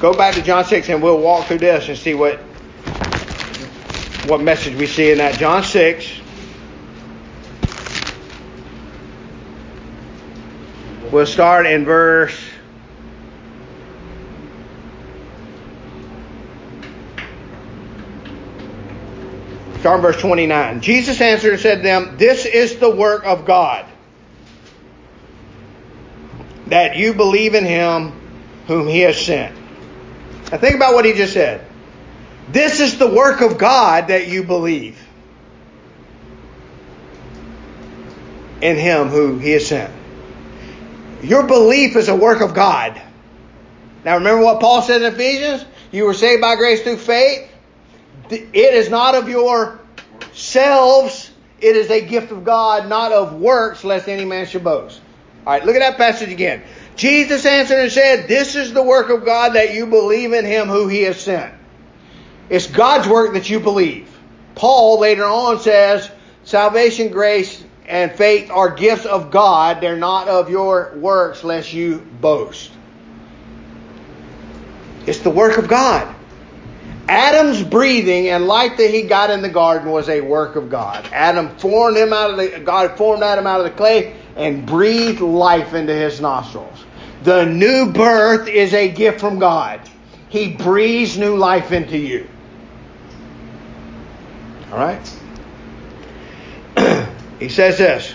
[0.00, 2.40] Go back to John 6 and we'll walk through this and see what
[4.26, 5.38] what message we see in that.
[5.38, 6.20] John 6.
[11.12, 12.45] We'll start in verse
[19.86, 20.80] Start in verse 29.
[20.80, 23.86] Jesus answered and said to them, This is the work of God,
[26.66, 28.10] that you believe in him
[28.66, 29.56] whom he has sent.
[30.50, 31.64] Now think about what he just said.
[32.48, 35.00] This is the work of God that you believe
[38.60, 39.94] in him who he has sent.
[41.22, 43.00] Your belief is a work of God.
[44.04, 45.64] Now remember what Paul said in Ephesians?
[45.92, 47.48] You were saved by grace through faith.
[48.30, 49.80] It is not of yourselves.
[51.60, 55.00] It is a gift of God, not of works, lest any man should boast.
[55.46, 56.62] All right, look at that passage again.
[56.96, 60.68] Jesus answered and said, This is the work of God that you believe in him
[60.68, 61.54] who he has sent.
[62.48, 64.08] It's God's work that you believe.
[64.54, 66.10] Paul later on says,
[66.44, 69.80] Salvation, grace, and faith are gifts of God.
[69.80, 72.72] They're not of your works, lest you boast.
[75.06, 76.15] It's the work of God.
[77.08, 81.08] Adam's breathing and life that he got in the garden was a work of God.
[81.12, 85.20] Adam formed him out of the God formed Adam out of the clay and breathed
[85.20, 86.84] life into his nostrils.
[87.22, 89.80] The new birth is a gift from God.
[90.28, 92.28] He breathes new life into you.
[94.72, 95.16] All right?
[97.38, 98.14] he says this.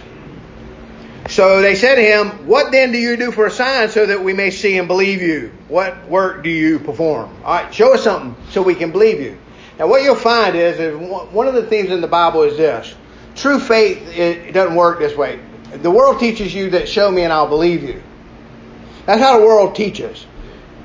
[1.31, 4.21] So they said to him, What then do you do for a sign so that
[4.21, 5.53] we may see and believe you?
[5.69, 7.33] What work do you perform?
[7.45, 9.37] All right, show us something so we can believe you.
[9.79, 12.93] Now, what you'll find is, is one of the themes in the Bible is this
[13.33, 15.39] true faith it doesn't work this way.
[15.71, 18.03] The world teaches you that show me and I'll believe you.
[19.05, 20.25] That's how the world teaches.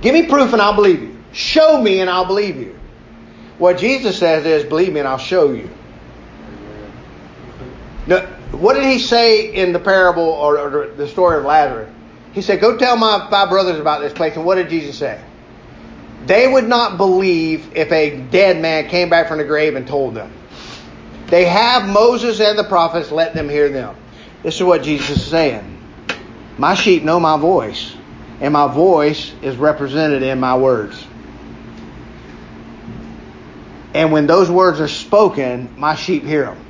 [0.01, 1.19] Give me proof and I'll believe you.
[1.33, 2.79] Show me and I'll believe you.
[3.59, 5.69] What Jesus says is, believe me and I'll show you.
[8.53, 11.93] What did he say in the parable or, or the story of Lazarus?
[12.33, 14.37] He said, Go tell my five brothers about this place.
[14.37, 15.21] And what did Jesus say?
[16.27, 20.15] They would not believe if a dead man came back from the grave and told
[20.15, 20.33] them.
[21.29, 23.97] They have Moses and the prophets, let them hear them.
[24.43, 25.73] This is what Jesus is saying.
[26.59, 27.95] My sheep know my voice,
[28.41, 31.05] and my voice is represented in my words.
[33.95, 36.66] And when those words are spoken, my sheep hear them.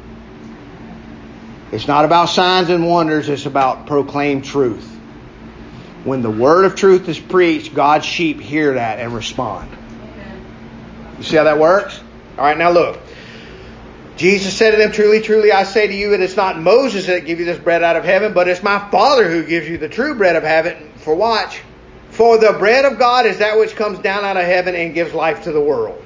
[1.72, 4.88] It's not about signs and wonders, it's about proclaimed truth.
[6.04, 9.70] When the word of truth is preached, God's sheep hear that and respond.
[11.18, 12.00] You see how that works?
[12.38, 13.00] All right, now look.
[14.16, 17.26] Jesus said to them, Truly, truly, I say to you, it is not Moses that
[17.26, 19.88] give you this bread out of heaven, but it's my Father who gives you the
[19.88, 20.92] true bread of heaven.
[20.96, 21.60] For watch.
[22.10, 25.12] For the bread of God is that which comes down out of heaven and gives
[25.12, 26.02] life to the world.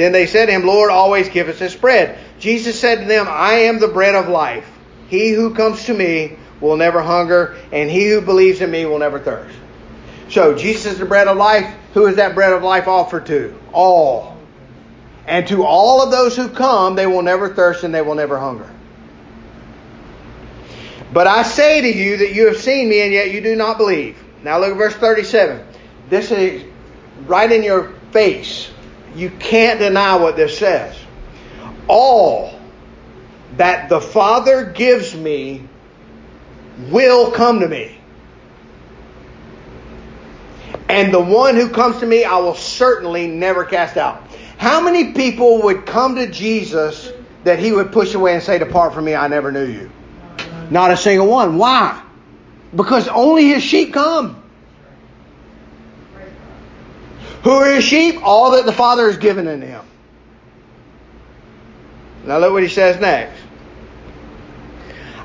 [0.00, 2.18] Then they said to him, Lord, always give us this bread.
[2.38, 4.66] Jesus said to them, I am the bread of life.
[5.08, 8.98] He who comes to me will never hunger, and he who believes in me will
[8.98, 9.54] never thirst.
[10.30, 11.74] So, Jesus is the bread of life.
[11.92, 13.54] Who is that bread of life offered to?
[13.74, 14.38] All.
[15.26, 18.38] And to all of those who come, they will never thirst and they will never
[18.38, 18.70] hunger.
[21.12, 23.76] But I say to you that you have seen me and yet you do not
[23.76, 24.16] believe.
[24.42, 25.62] Now look at verse 37.
[26.08, 26.64] This is
[27.26, 28.69] right in your face.
[29.14, 30.96] You can't deny what this says.
[31.88, 32.58] All
[33.56, 35.62] that the Father gives me
[36.90, 37.96] will come to me.
[40.88, 44.22] And the one who comes to me, I will certainly never cast out.
[44.56, 47.12] How many people would come to Jesus
[47.44, 49.90] that he would push away and say, Depart from me, I never knew you?
[50.70, 51.58] Not a single one.
[51.58, 52.02] Why?
[52.74, 54.39] Because only his sheep come.
[57.42, 58.20] Who are his sheep?
[58.22, 59.84] All that the Father has given in him.
[62.24, 63.40] Now look what he says next.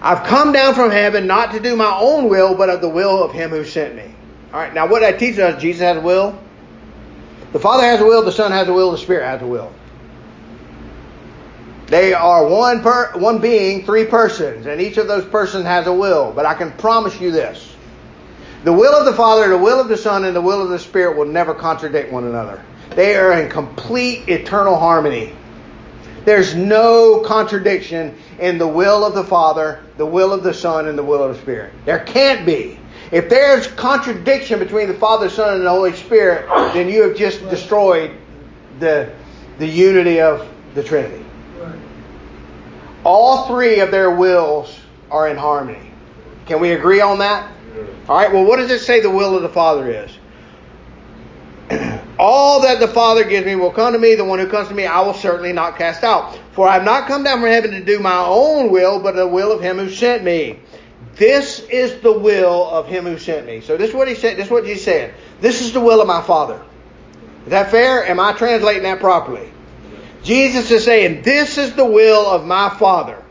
[0.02, 3.24] I've come down from heaven not to do my own will, but of the will
[3.24, 4.14] of him who sent me.
[4.54, 6.40] All right, now what that teaches us, Jesus has a will.
[7.52, 9.74] The Father has a will, the Son has a will, the Spirit has a will.
[11.88, 15.94] They are one per, one being, three persons, and each of those persons has a
[15.94, 16.32] will.
[16.34, 17.75] But I can promise you this.
[18.66, 20.80] The will of the Father, the will of the Son, and the will of the
[20.80, 22.66] Spirit will never contradict one another.
[22.96, 25.36] They are in complete eternal harmony.
[26.26, 30.98] There's no contradiction in the will of the Father, the will of the Son, and
[30.98, 31.74] the will of the Spirit.
[31.86, 32.80] There can't be.
[33.12, 37.48] If there's contradiction between the Father, Son, and the Holy Spirit, then you have just
[37.52, 38.18] destroyed
[38.80, 39.14] the,
[39.60, 41.24] the unity of the Trinity.
[43.04, 44.76] All three of their wills
[45.12, 45.92] are in harmony.
[46.48, 47.52] Can we agree on that?
[48.08, 50.12] All right, well, what does it say the will of the Father is?
[52.20, 54.16] All that the Father gives me will come to me.
[54.16, 56.38] The one who comes to me, I will certainly not cast out.
[56.54, 59.28] For I have not come down from heaven to do my own will, but the
[59.28, 60.60] will of him who sent me.
[61.16, 63.62] This is the will of him who sent me.
[63.62, 64.38] So this is what he said.
[64.38, 65.14] This is what he said.
[65.42, 66.62] This is the will of my Father.
[67.46, 68.06] Is that fair?
[68.06, 69.52] Am I translating that properly?
[70.24, 73.25] Jesus is saying, This is the will of my Father.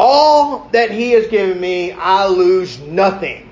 [0.00, 3.50] All that he has given me, I lose nothing,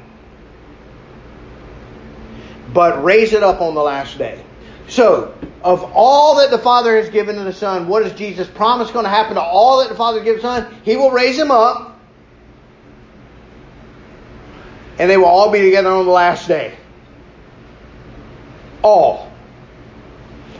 [2.72, 4.44] but raise it up on the last day.
[4.86, 5.34] So,
[5.64, 9.02] of all that the Father has given to the Son, what is Jesus promise going
[9.02, 10.80] to happen to all that the Father gives the Son?
[10.84, 11.98] He will raise him up,
[15.00, 16.76] and they will all be together on the last day.
[18.82, 19.32] All.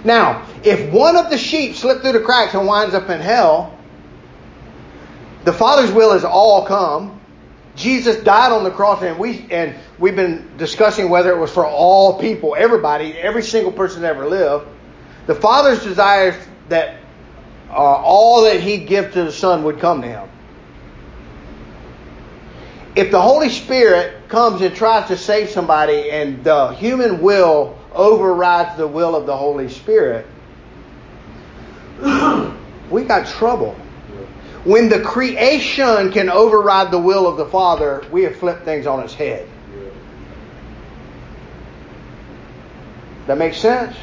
[0.02, 3.75] Now, if one of the sheep slipped through the cracks and winds up in hell,
[5.46, 7.20] the Father's will is all come.
[7.76, 11.64] Jesus died on the cross, and we and we've been discussing whether it was for
[11.64, 14.66] all people, everybody, every single person that ever lived.
[15.28, 16.36] The Father's desire
[16.68, 16.98] that
[17.70, 20.28] uh, all that He give to the Son would come to Him.
[22.96, 28.76] If the Holy Spirit comes and tries to save somebody, and the human will overrides
[28.76, 30.26] the will of the Holy Spirit,
[32.90, 33.76] we got trouble.
[34.66, 38.98] When the creation can override the will of the Father, we have flipped things on
[38.98, 39.48] its head.
[43.28, 43.96] That makes sense?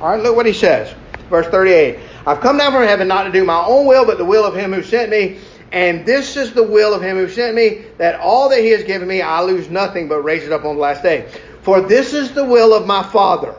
[0.00, 0.94] All right, look what he says.
[1.28, 1.98] Verse 38.
[2.28, 4.54] I've come down from heaven not to do my own will, but the will of
[4.54, 5.40] him who sent me.
[5.72, 8.84] And this is the will of him who sent me, that all that he has
[8.84, 11.28] given me, I lose nothing, but raise it up on the last day.
[11.62, 13.52] For this is the will of my Father,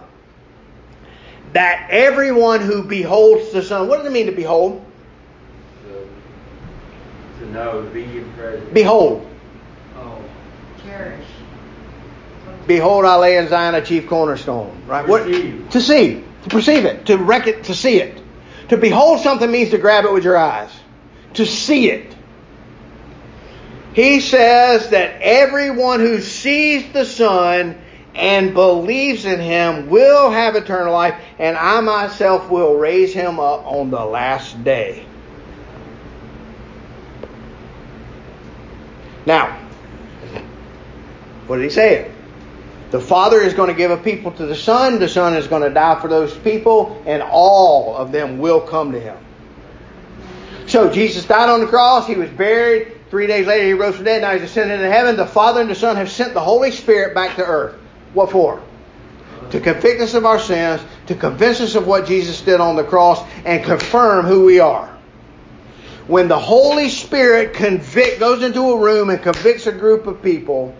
[1.51, 4.84] that everyone who beholds the Son, what does it mean to behold?
[7.55, 8.73] To, to know, be present.
[8.73, 9.27] Behold.
[9.97, 10.21] Oh,
[10.83, 11.25] Cherish.
[12.67, 14.83] Behold, I lay in Zion a chief cornerstone.
[14.87, 15.07] Right?
[15.07, 15.25] What?
[15.25, 18.21] To see, to perceive it, to wreck it, to see it.
[18.69, 20.71] To behold something means to grab it with your eyes,
[21.35, 22.15] to see it.
[23.93, 27.79] He says that everyone who sees the Son
[28.15, 33.65] and believes in him will have eternal life, and I myself will raise him up
[33.65, 35.05] on the last day.
[39.25, 39.57] Now,
[41.47, 42.11] what did he say?
[42.91, 45.63] The Father is going to give a people to the Son, the Son is going
[45.63, 49.17] to die for those people, and all of them will come to him.
[50.67, 54.05] So Jesus died on the cross, he was buried, three days later he rose from
[54.05, 55.17] the dead, now he's ascended into heaven.
[55.17, 57.75] The Father and the Son have sent the Holy Spirit back to earth.
[58.13, 58.61] What for?
[59.51, 62.83] To convict us of our sins, to convince us of what Jesus did on the
[62.83, 64.94] cross, and confirm who we are.
[66.07, 70.75] When the Holy Spirit convict goes into a room and convicts a group of people,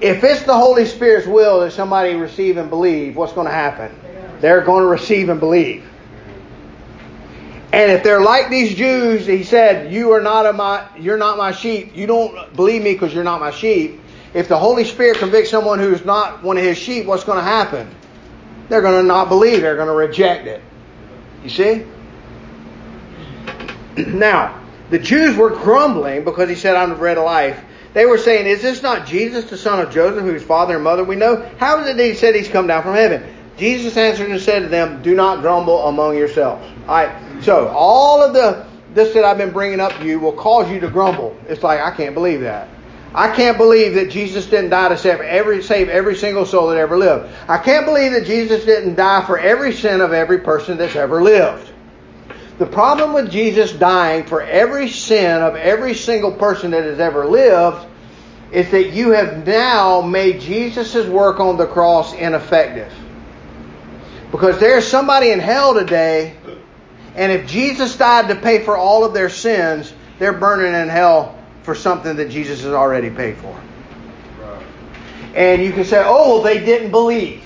[0.00, 3.94] if it's the Holy Spirit's will that somebody receive and believe, what's going to happen?
[4.40, 5.84] They're going to receive and believe.
[7.72, 11.50] And if they're like these Jews, he said, "You are not my, you're not my
[11.50, 11.96] sheep.
[11.96, 14.00] You don't believe me because you're not my sheep."
[14.32, 17.44] If the Holy Spirit convicts someone who's not one of his sheep, what's going to
[17.44, 17.92] happen?
[18.68, 19.62] They're going to not believe.
[19.62, 20.62] They're going to reject it.
[21.42, 21.84] You see?
[24.08, 27.62] now, the Jews were grumbling because he said, "I'm the bread of life."
[27.94, 31.04] They were saying, Is this not Jesus, the son of Joseph, whose father and mother
[31.04, 31.48] we know?
[31.58, 33.22] How is it that he said he's come down from heaven?
[33.56, 36.66] Jesus answered and said to them, Do not grumble among yourselves.
[36.88, 37.42] All right.
[37.42, 40.80] So all of the this that I've been bringing up to you will cause you
[40.80, 41.36] to grumble.
[41.48, 42.68] It's like I can't believe that.
[43.14, 46.78] I can't believe that Jesus didn't die to save every save every single soul that
[46.78, 47.32] ever lived.
[47.48, 51.22] I can't believe that Jesus didn't die for every sin of every person that's ever
[51.22, 51.70] lived.
[52.58, 57.26] The problem with Jesus dying for every sin of every single person that has ever
[57.26, 57.86] lived
[58.52, 62.92] is that you have now made Jesus' work on the cross ineffective.
[64.30, 66.36] Because there's somebody in hell today,
[67.16, 71.36] and if Jesus died to pay for all of their sins, they're burning in hell
[71.64, 73.60] for something that Jesus has already paid for.
[75.34, 77.42] And you can say, oh, they didn't believe.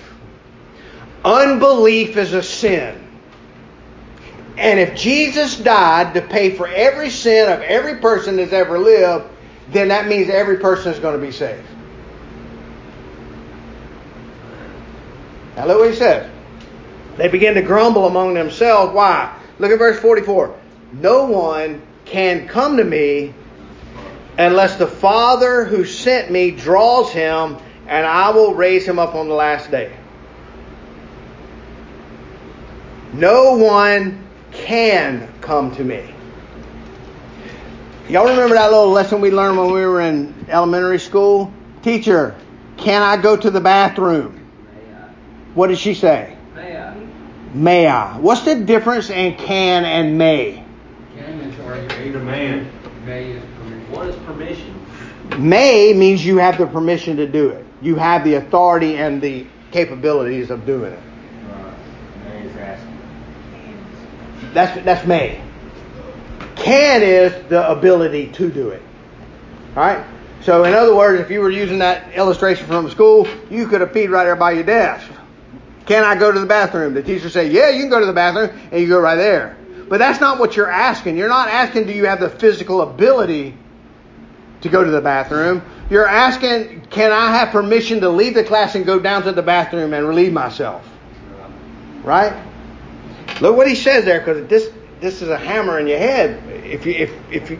[1.24, 3.07] Unbelief is a sin.
[4.58, 9.26] And if Jesus died to pay for every sin of every person that's ever lived,
[9.70, 11.64] then that means every person is going to be saved.
[15.54, 16.28] Now look what he says.
[17.16, 18.92] They begin to grumble among themselves.
[18.92, 19.32] Why?
[19.60, 20.58] Look at verse 44.
[20.94, 23.34] No one can come to me
[24.38, 29.28] unless the Father who sent me draws him, and I will raise him up on
[29.28, 29.96] the last day.
[33.12, 34.27] No one
[34.58, 36.14] can come to me.
[38.08, 41.52] Y'all remember that little lesson we learned when we were in elementary school?
[41.82, 42.34] Teacher,
[42.78, 44.46] can I go to the bathroom?
[44.64, 45.08] may I?
[45.54, 46.36] What did she say?
[46.54, 46.94] May I?
[47.52, 48.18] May I?
[48.18, 50.64] What's the difference in can and may?
[51.16, 52.70] Can is or Be the man.
[53.04, 53.92] may is permission.
[53.92, 54.74] What is permission?
[55.38, 57.66] May means you have the permission to do it.
[57.82, 61.00] You have the authority and the capabilities of doing it.
[61.46, 61.74] Right.
[62.24, 62.98] Man is asking.
[64.54, 65.40] That's that's may.
[66.56, 68.82] Can is the ability to do it.
[69.76, 70.04] All right.
[70.42, 73.92] So in other words, if you were using that illustration from school, you could have
[73.92, 75.06] peed right there by your desk.
[75.86, 76.94] Can I go to the bathroom?
[76.94, 79.56] The teacher say, "Yeah, you can go to the bathroom," and you go right there.
[79.88, 81.16] But that's not what you're asking.
[81.16, 83.56] You're not asking, "Do you have the physical ability
[84.60, 88.74] to go to the bathroom?" You're asking, "Can I have permission to leave the class
[88.74, 90.82] and go down to the bathroom and relieve myself?"
[92.04, 92.32] Right?
[93.40, 94.70] Look what he says there, because this
[95.00, 96.42] this is a hammer in your head.
[96.64, 97.58] If you if if you,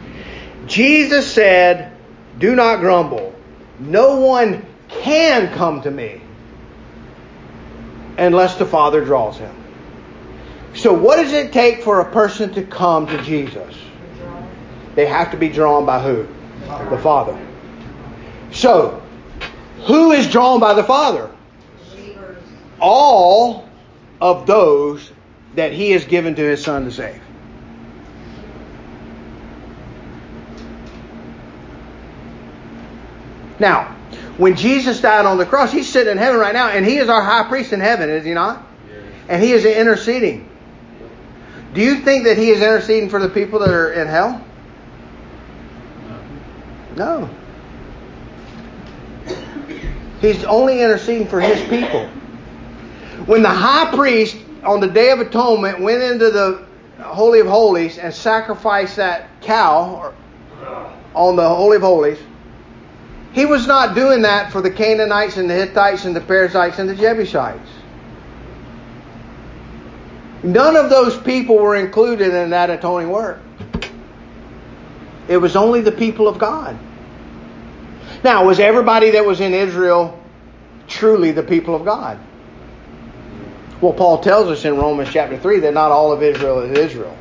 [0.66, 1.92] Jesus said,
[2.38, 3.34] "Do not grumble.
[3.78, 6.20] No one can come to me
[8.16, 9.54] unless the Father draws him."
[10.74, 13.74] So, what does it take for a person to come to Jesus?
[14.94, 16.26] They have to be drawn by who?
[16.90, 17.38] The Father.
[18.52, 19.00] So,
[19.86, 21.30] who is drawn by the Father?
[22.80, 23.68] All
[24.20, 25.10] of those
[25.54, 27.20] that he has given to his son to save.
[33.58, 33.96] Now,
[34.36, 37.08] when Jesus died on the cross, he's sitting in heaven right now, and he is
[37.08, 38.64] our high priest in heaven, is he not?
[39.28, 40.48] And he is interceding.
[41.74, 44.44] Do you think that he is interceding for the people that are in hell?
[46.96, 47.28] No.
[50.20, 52.08] He's only interceding for his people.
[53.26, 56.66] When the high priest on the Day of Atonement went into the
[57.00, 60.12] Holy of Holies and sacrificed that cow
[61.14, 62.18] on the Holy of Holies,
[63.32, 66.88] he was not doing that for the Canaanites and the Hittites and the Perizzites and
[66.88, 67.70] the Jebusites.
[70.42, 73.40] None of those people were included in that atoning work.
[75.28, 76.78] It was only the people of God.
[78.24, 80.18] Now, was everybody that was in Israel
[80.88, 82.18] truly the people of God?
[83.80, 87.16] Well, Paul tells us in Romans chapter 3 that not all of Israel is Israel.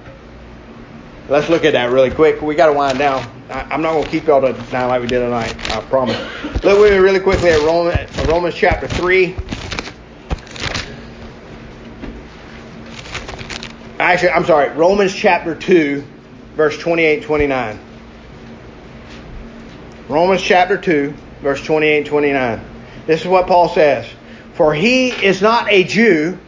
[1.30, 2.42] Let's look at that really quick.
[2.42, 3.30] We got to wind down.
[3.50, 5.56] I'm not going to keep y'all to now like we did tonight.
[5.72, 6.18] I promise.
[6.64, 9.36] Look with me really quickly at Romans, Romans chapter 3.
[14.00, 14.70] Actually, I'm sorry.
[14.70, 16.04] Romans chapter 2,
[16.56, 17.80] verse 28 29.
[20.08, 22.62] Romans chapter 2, verse 28 29.
[23.06, 24.08] This is what Paul says.
[24.54, 26.40] For he is not a Jew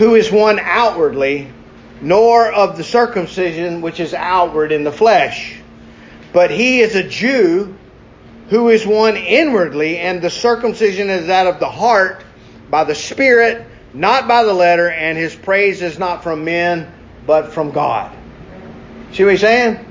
[0.00, 1.46] who is one outwardly,
[2.00, 5.60] nor of the circumcision which is outward in the flesh,
[6.32, 7.76] but he is a Jew
[8.48, 12.24] who is one inwardly, and the circumcision is that of the heart
[12.70, 16.90] by the Spirit, not by the letter, and his praise is not from men,
[17.26, 18.10] but from God.
[19.12, 19.84] See what he's saying?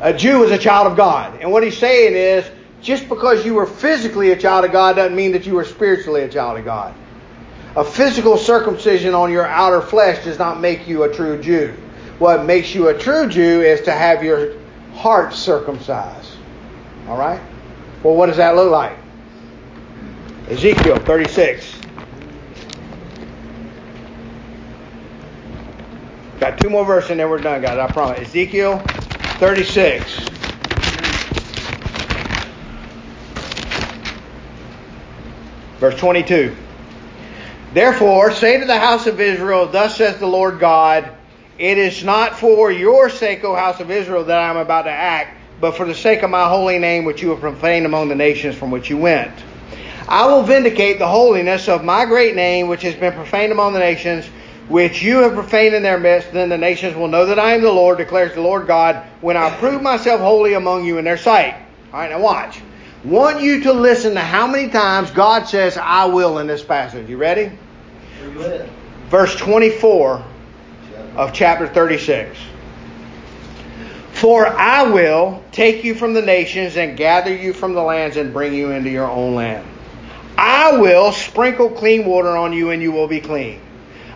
[0.00, 1.38] A Jew is a child of God.
[1.40, 2.44] And what he's saying is,
[2.82, 6.22] just because you were physically a child of God doesn't mean that you were spiritually
[6.22, 6.92] a child of God.
[7.78, 11.72] A physical circumcision on your outer flesh does not make you a true Jew.
[12.18, 14.54] What makes you a true Jew is to have your
[14.94, 16.32] heart circumcised.
[17.06, 17.40] All right?
[18.02, 18.98] Well, what does that look like?
[20.48, 21.80] Ezekiel 36.
[26.40, 27.78] Got two more verses and then we're done, guys.
[27.78, 28.18] I promise.
[28.26, 28.80] Ezekiel
[29.38, 30.18] 36.
[35.78, 36.56] Verse 22.
[37.78, 41.08] Therefore, say to the house of Israel, Thus says the Lord God,
[41.60, 44.90] It is not for your sake, O house of Israel, that I am about to
[44.90, 48.16] act, but for the sake of my holy name, which you have profaned among the
[48.16, 49.30] nations from which you went.
[50.08, 53.78] I will vindicate the holiness of my great name, which has been profaned among the
[53.78, 54.26] nations,
[54.66, 57.62] which you have profaned in their midst, then the nations will know that I am
[57.62, 61.16] the Lord, declares the Lord God, when I prove myself holy among you in their
[61.16, 61.54] sight.
[61.92, 62.60] All right, now watch.
[63.04, 67.08] Want you to listen to how many times God says, I will in this passage.
[67.08, 67.52] You ready?
[69.08, 70.24] Verse 24
[71.16, 72.38] of chapter 36.
[74.12, 78.32] For I will take you from the nations and gather you from the lands and
[78.32, 79.66] bring you into your own land.
[80.36, 83.60] I will sprinkle clean water on you and you will be clean.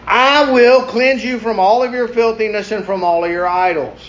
[0.07, 4.00] I will cleanse you from all of your filthiness and from all of your idols.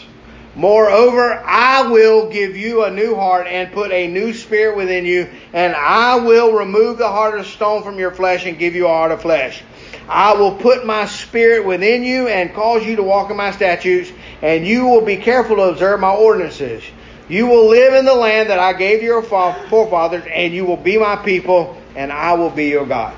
[0.56, 5.28] Moreover, I will give you a new heart and put a new spirit within you,
[5.52, 8.89] and I will remove the heart of stone from your flesh and give you a
[8.89, 9.64] heart of flesh.
[10.08, 14.12] I will put my spirit within you and cause you to walk in my statutes,
[14.41, 16.84] and you will be careful to observe my ordinances.
[17.30, 20.97] You will live in the land that I gave your forefathers, and you will be
[20.97, 23.16] my people, and I will be your God.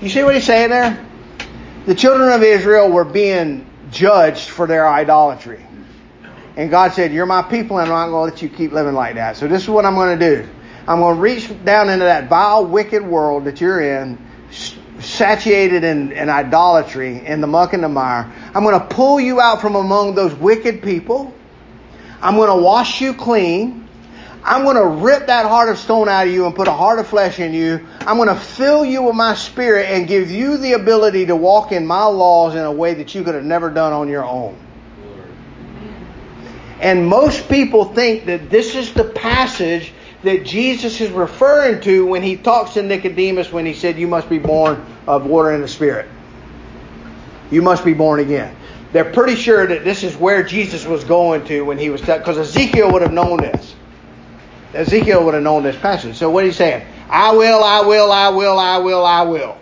[0.00, 1.06] You see what he's saying there?
[1.86, 5.64] the children of Israel were being judged for their idolatry.
[6.56, 8.94] And God said, You're my people, and I'm not going to let you keep living
[8.94, 9.36] like that.
[9.36, 10.48] So this is what I'm going to do.
[10.86, 14.18] I'm going to reach down into that vile, wicked world that you're in,
[15.00, 18.30] saturated in, in idolatry, in the muck and the mire.
[18.54, 21.34] I'm going to pull you out from among those wicked people.
[22.20, 23.88] I'm going to wash you clean.
[24.42, 26.98] I'm going to rip that heart of stone out of you and put a heart
[26.98, 27.86] of flesh in you.
[28.00, 31.72] I'm going to fill you with my spirit and give you the ability to walk
[31.72, 34.58] in my laws in a way that you could have never done on your own.
[36.80, 39.92] And most people think that this is the passage
[40.22, 44.28] that Jesus is referring to when he talks to Nicodemus when he said, You must
[44.30, 46.08] be born of water and the Spirit.
[47.50, 48.54] You must be born again.
[48.92, 52.38] They're pretty sure that this is where Jesus was going to when he was, because
[52.38, 53.74] Ezekiel would have known this.
[54.74, 56.16] Ezekiel would have known this passage.
[56.16, 56.86] So what he's saying?
[57.08, 59.58] I will, I will, I will, I will, I will.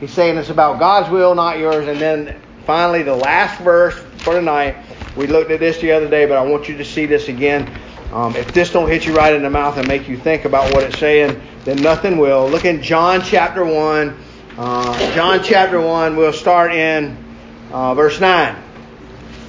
[0.00, 1.86] He's saying it's about God's will, not yours.
[1.86, 4.76] And then finally, the last verse for tonight.
[5.16, 7.72] We looked at this the other day, but I want you to see this again.
[8.12, 10.74] Um, if this don't hit you right in the mouth and make you think about
[10.74, 12.46] what it's saying, then nothing will.
[12.46, 14.16] Look in John chapter 1.
[14.58, 17.16] Uh, John chapter 1, we'll start in
[17.72, 18.54] uh, verse 9.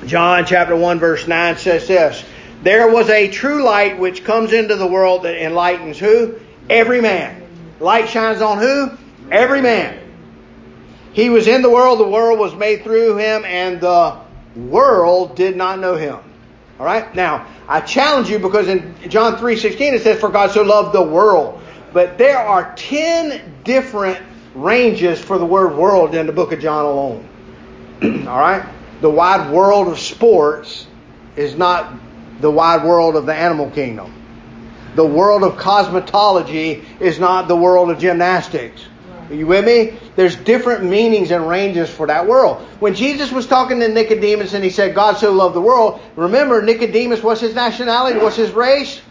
[0.05, 2.24] John chapter 1, verse 9 says this
[2.61, 6.39] There was a true light which comes into the world that enlightens who?
[6.70, 7.43] Every man.
[7.82, 8.91] Light shines on who?
[9.30, 9.99] Every man.
[11.11, 14.20] He was in the world, the world was made through him, and the
[14.55, 16.20] world did not know him.
[16.80, 17.13] All right?
[17.13, 21.03] Now, I challenge you because in John 3:16 it says for God so loved the
[21.03, 21.59] world.
[21.93, 24.19] But there are 10 different
[24.55, 27.28] ranges for the word world in the book of John alone.
[28.28, 28.65] All right?
[29.01, 30.88] The wide world of sports
[31.36, 31.93] is not
[32.39, 34.13] the wide world of the animal kingdom.
[34.95, 38.86] The world of cosmetology is not the world of gymnastics.
[39.30, 39.97] Are you with me?
[40.15, 42.61] There's different meanings and ranges for that world.
[42.80, 46.61] When Jesus was talking to Nicodemus and he said, God so loved the world, remember
[46.61, 48.19] Nicodemus, what's his nationality?
[48.19, 49.01] What's his race?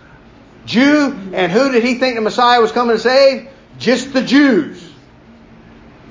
[0.66, 1.30] Jew.
[1.32, 3.48] And who did he think the Messiah was coming to save?
[3.78, 4.90] Just the Jews.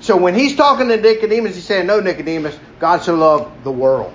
[0.01, 4.13] So when he's talking to Nicodemus, he's saying, No, Nicodemus, God so loved the world.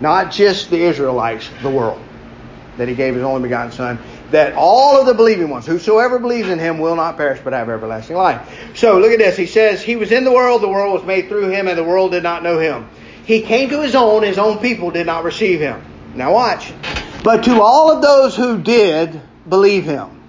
[0.00, 2.00] Not just the Israelites, the world.
[2.76, 3.98] That he gave his only begotten Son
[4.30, 7.68] that all of the believing ones, whosoever believes in him, will not perish but have
[7.68, 8.76] everlasting life.
[8.76, 9.36] So look at this.
[9.36, 11.84] He says, He was in the world, the world was made through him, and the
[11.84, 12.88] world did not know him.
[13.24, 15.82] He came to his own, his own people did not receive him.
[16.14, 16.72] Now watch.
[17.22, 20.22] But to all of those who did believe him.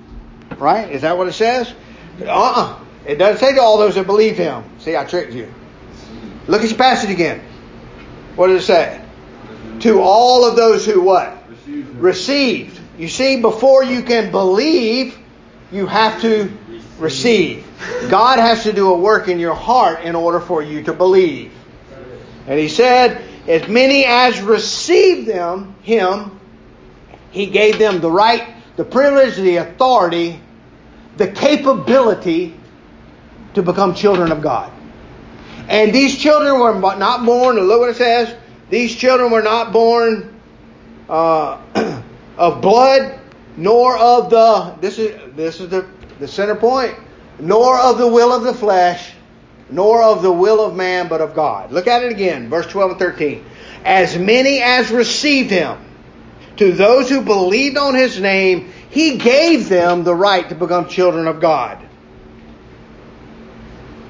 [0.57, 0.91] Right?
[0.91, 1.73] Is that what it says?
[2.21, 2.79] Uh-uh.
[3.05, 4.63] It doesn't say to all those that believe him.
[4.79, 5.51] See, I tricked you.
[6.47, 7.41] Look at your passage again.
[8.35, 9.01] What does it say?
[9.81, 11.37] To all of those who what?
[11.49, 11.95] Received.
[11.95, 12.78] Received.
[12.99, 15.17] You see, before you can believe,
[15.71, 16.51] you have to
[16.99, 17.65] receive.
[18.09, 21.53] God has to do a work in your heart in order for you to believe.
[22.45, 26.41] And he said, as many as received them, him,
[27.31, 30.41] he gave them the right, the privilege, the authority,
[31.15, 32.53] the capability
[33.53, 34.73] to become children of God.
[35.69, 38.35] And these children were not born, look what it says,
[38.69, 40.35] these children were not born
[41.07, 41.61] uh,
[42.39, 43.19] of blood,
[43.57, 45.85] nor of the this is this is the,
[46.19, 46.95] the center point,
[47.37, 49.11] nor of the will of the flesh,
[49.69, 51.71] nor of the will of man, but of God.
[51.71, 53.45] Look at it again, verse 12 and 13.
[53.83, 55.77] As many as received him,
[56.57, 61.27] to those who believed on his name, he gave them the right to become children
[61.27, 61.77] of God.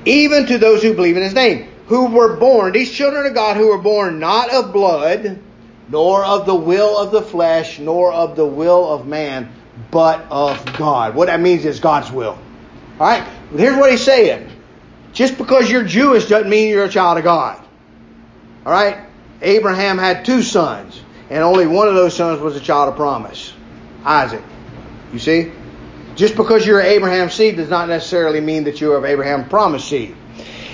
[0.05, 3.57] Even to those who believe in his name, who were born, these children of God
[3.57, 5.39] who were born not of blood,
[5.89, 9.51] nor of the will of the flesh, nor of the will of man,
[9.91, 11.15] but of God.
[11.15, 12.37] What that means is God's will.
[12.99, 13.23] All right?
[13.55, 14.49] Here's what he's saying.
[15.13, 17.59] Just because you're Jewish doesn't mean you're a child of God.
[18.65, 19.05] All right?
[19.41, 23.53] Abraham had two sons, and only one of those sons was a child of promise
[24.03, 24.43] Isaac.
[25.11, 25.51] You see?
[26.15, 30.15] Just because you're Abraham's seed does not necessarily mean that you're of Abraham's promised seed.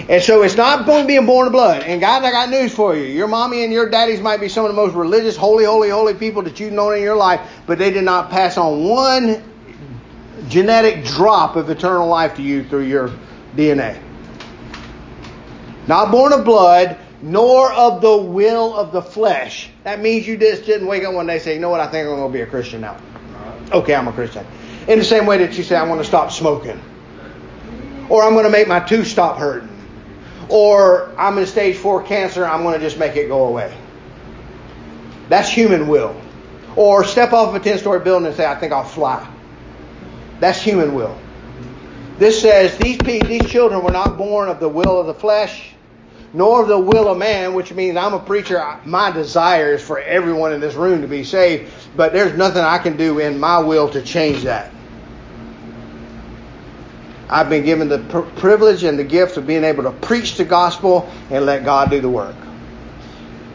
[0.08, 1.82] And so it's not going being born of blood.
[1.82, 3.06] And guys, I got news for you.
[3.06, 6.14] Your mommy and your daddies might be some of the most religious, holy, holy, holy
[6.14, 9.44] people that you've known in your life, but they did not pass on one
[10.48, 13.10] genetic drop of eternal life to you through your
[13.56, 14.00] DNA.
[15.88, 19.72] Not born of blood, nor of the will of the flesh.
[19.86, 21.88] That means you just didn't wake up one day and say, you know what, I
[21.88, 22.98] think I'm going to be a Christian now.
[23.72, 24.46] Okay, I'm a Christian.
[24.88, 26.80] In the same way that you say, I want to stop smoking.
[28.08, 29.75] Or I'm going to make my tooth stop hurting
[30.50, 33.76] or I'm in stage four cancer, I'm going to just make it go away.
[35.30, 36.20] That's human will.
[36.76, 39.28] Or step off of a 10 story building and say, I think I'll fly.
[40.40, 41.18] That's human will.
[42.18, 45.72] This says these, these children were not born of the will of the flesh,
[46.34, 48.80] nor of the will of man, which means I'm a preacher.
[48.86, 52.78] My desire is for everyone in this room to be saved, but there's nothing I
[52.78, 54.75] can do in my will to change that.
[57.30, 60.46] I've been given the pr- privilege and the gift of being able to preach the
[60.46, 62.36] gospel and let God do the work.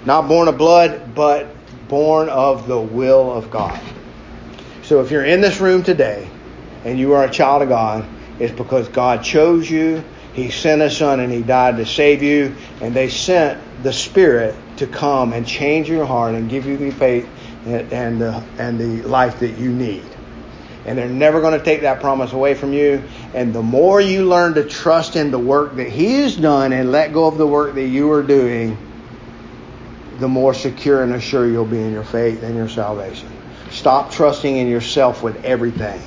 [0.04, 1.48] Not born of blood, but
[1.88, 3.78] born of the will of God.
[4.82, 6.28] So if you're in this room today
[6.84, 8.04] and you are a child of God,
[8.38, 10.02] it's because God chose you.
[10.32, 12.54] He sent a son and he died to save you.
[12.80, 16.90] And they sent the Spirit to come and change your heart and give you the
[16.90, 17.28] faith
[17.66, 20.09] and, and, the, and the life that you need
[20.86, 23.02] and they're never going to take that promise away from you.
[23.34, 26.90] And the more you learn to trust in the work that He has done and
[26.90, 28.76] let go of the work that you are doing,
[30.18, 33.28] the more secure and assured you'll be in your faith and your salvation.
[33.70, 36.00] Stop trusting in yourself with everything.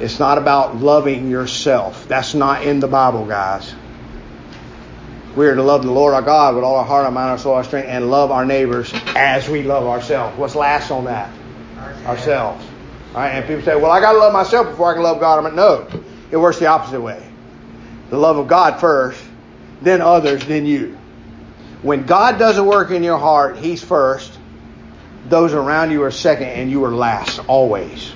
[0.00, 2.06] It's not about loving yourself.
[2.06, 3.74] That's not in the Bible, guys.
[5.36, 7.38] We are to love the Lord our God with all our heart, our mind, our
[7.38, 10.36] soul, our strength, and love our neighbors as we love ourselves.
[10.38, 11.30] What's last on that?
[12.06, 12.64] Ourselves.
[13.18, 13.30] Right?
[13.30, 15.38] And people say, well, I got to love myself before I can love God.
[15.38, 15.88] I'm like, no.
[16.30, 17.20] It works the opposite way.
[18.10, 19.20] The love of God first,
[19.82, 20.96] then others, then you.
[21.82, 24.38] When God does a work in your heart, He's first.
[25.28, 28.12] Those around you are second, and you are last, always.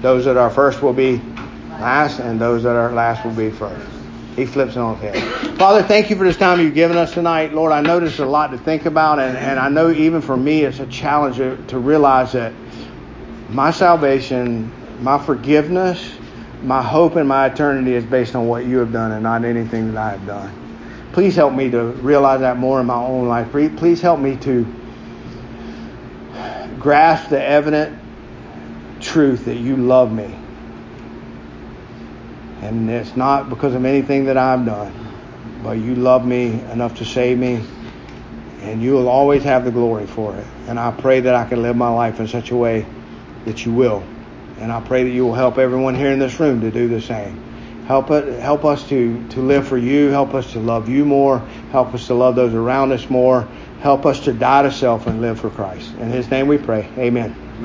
[0.00, 1.22] Those that are first will be
[1.70, 3.97] last, and those that are last will be first.
[4.38, 5.58] He flips it on his head.
[5.58, 7.52] Father, thank you for this time you've given us tonight.
[7.52, 10.36] Lord, I know there's a lot to think about, and, and I know even for
[10.36, 12.52] me it's a challenge to, to realize that
[13.50, 14.70] my salvation,
[15.02, 16.14] my forgiveness,
[16.62, 19.92] my hope, and my eternity is based on what you have done and not anything
[19.92, 21.10] that I have done.
[21.12, 23.50] Please help me to realize that more in my own life.
[23.50, 24.64] Please help me to
[26.78, 27.98] grasp the evident
[29.00, 30.32] truth that you love me
[32.62, 34.92] and it's not because of anything that I've done,
[35.62, 37.64] but you love me enough to save me,
[38.60, 40.46] and you will always have the glory for it.
[40.66, 42.86] And I pray that I can live my life in such a way
[43.44, 44.02] that you will.
[44.58, 47.00] And I pray that you will help everyone here in this room to do the
[47.00, 47.40] same.
[47.86, 50.08] Help it, help us to, to live for you.
[50.08, 51.38] Help us to love you more.
[51.70, 53.48] Help us to love those around us more.
[53.80, 55.94] Help us to die to self and live for Christ.
[55.94, 56.90] In His name we pray.
[56.98, 57.47] Amen.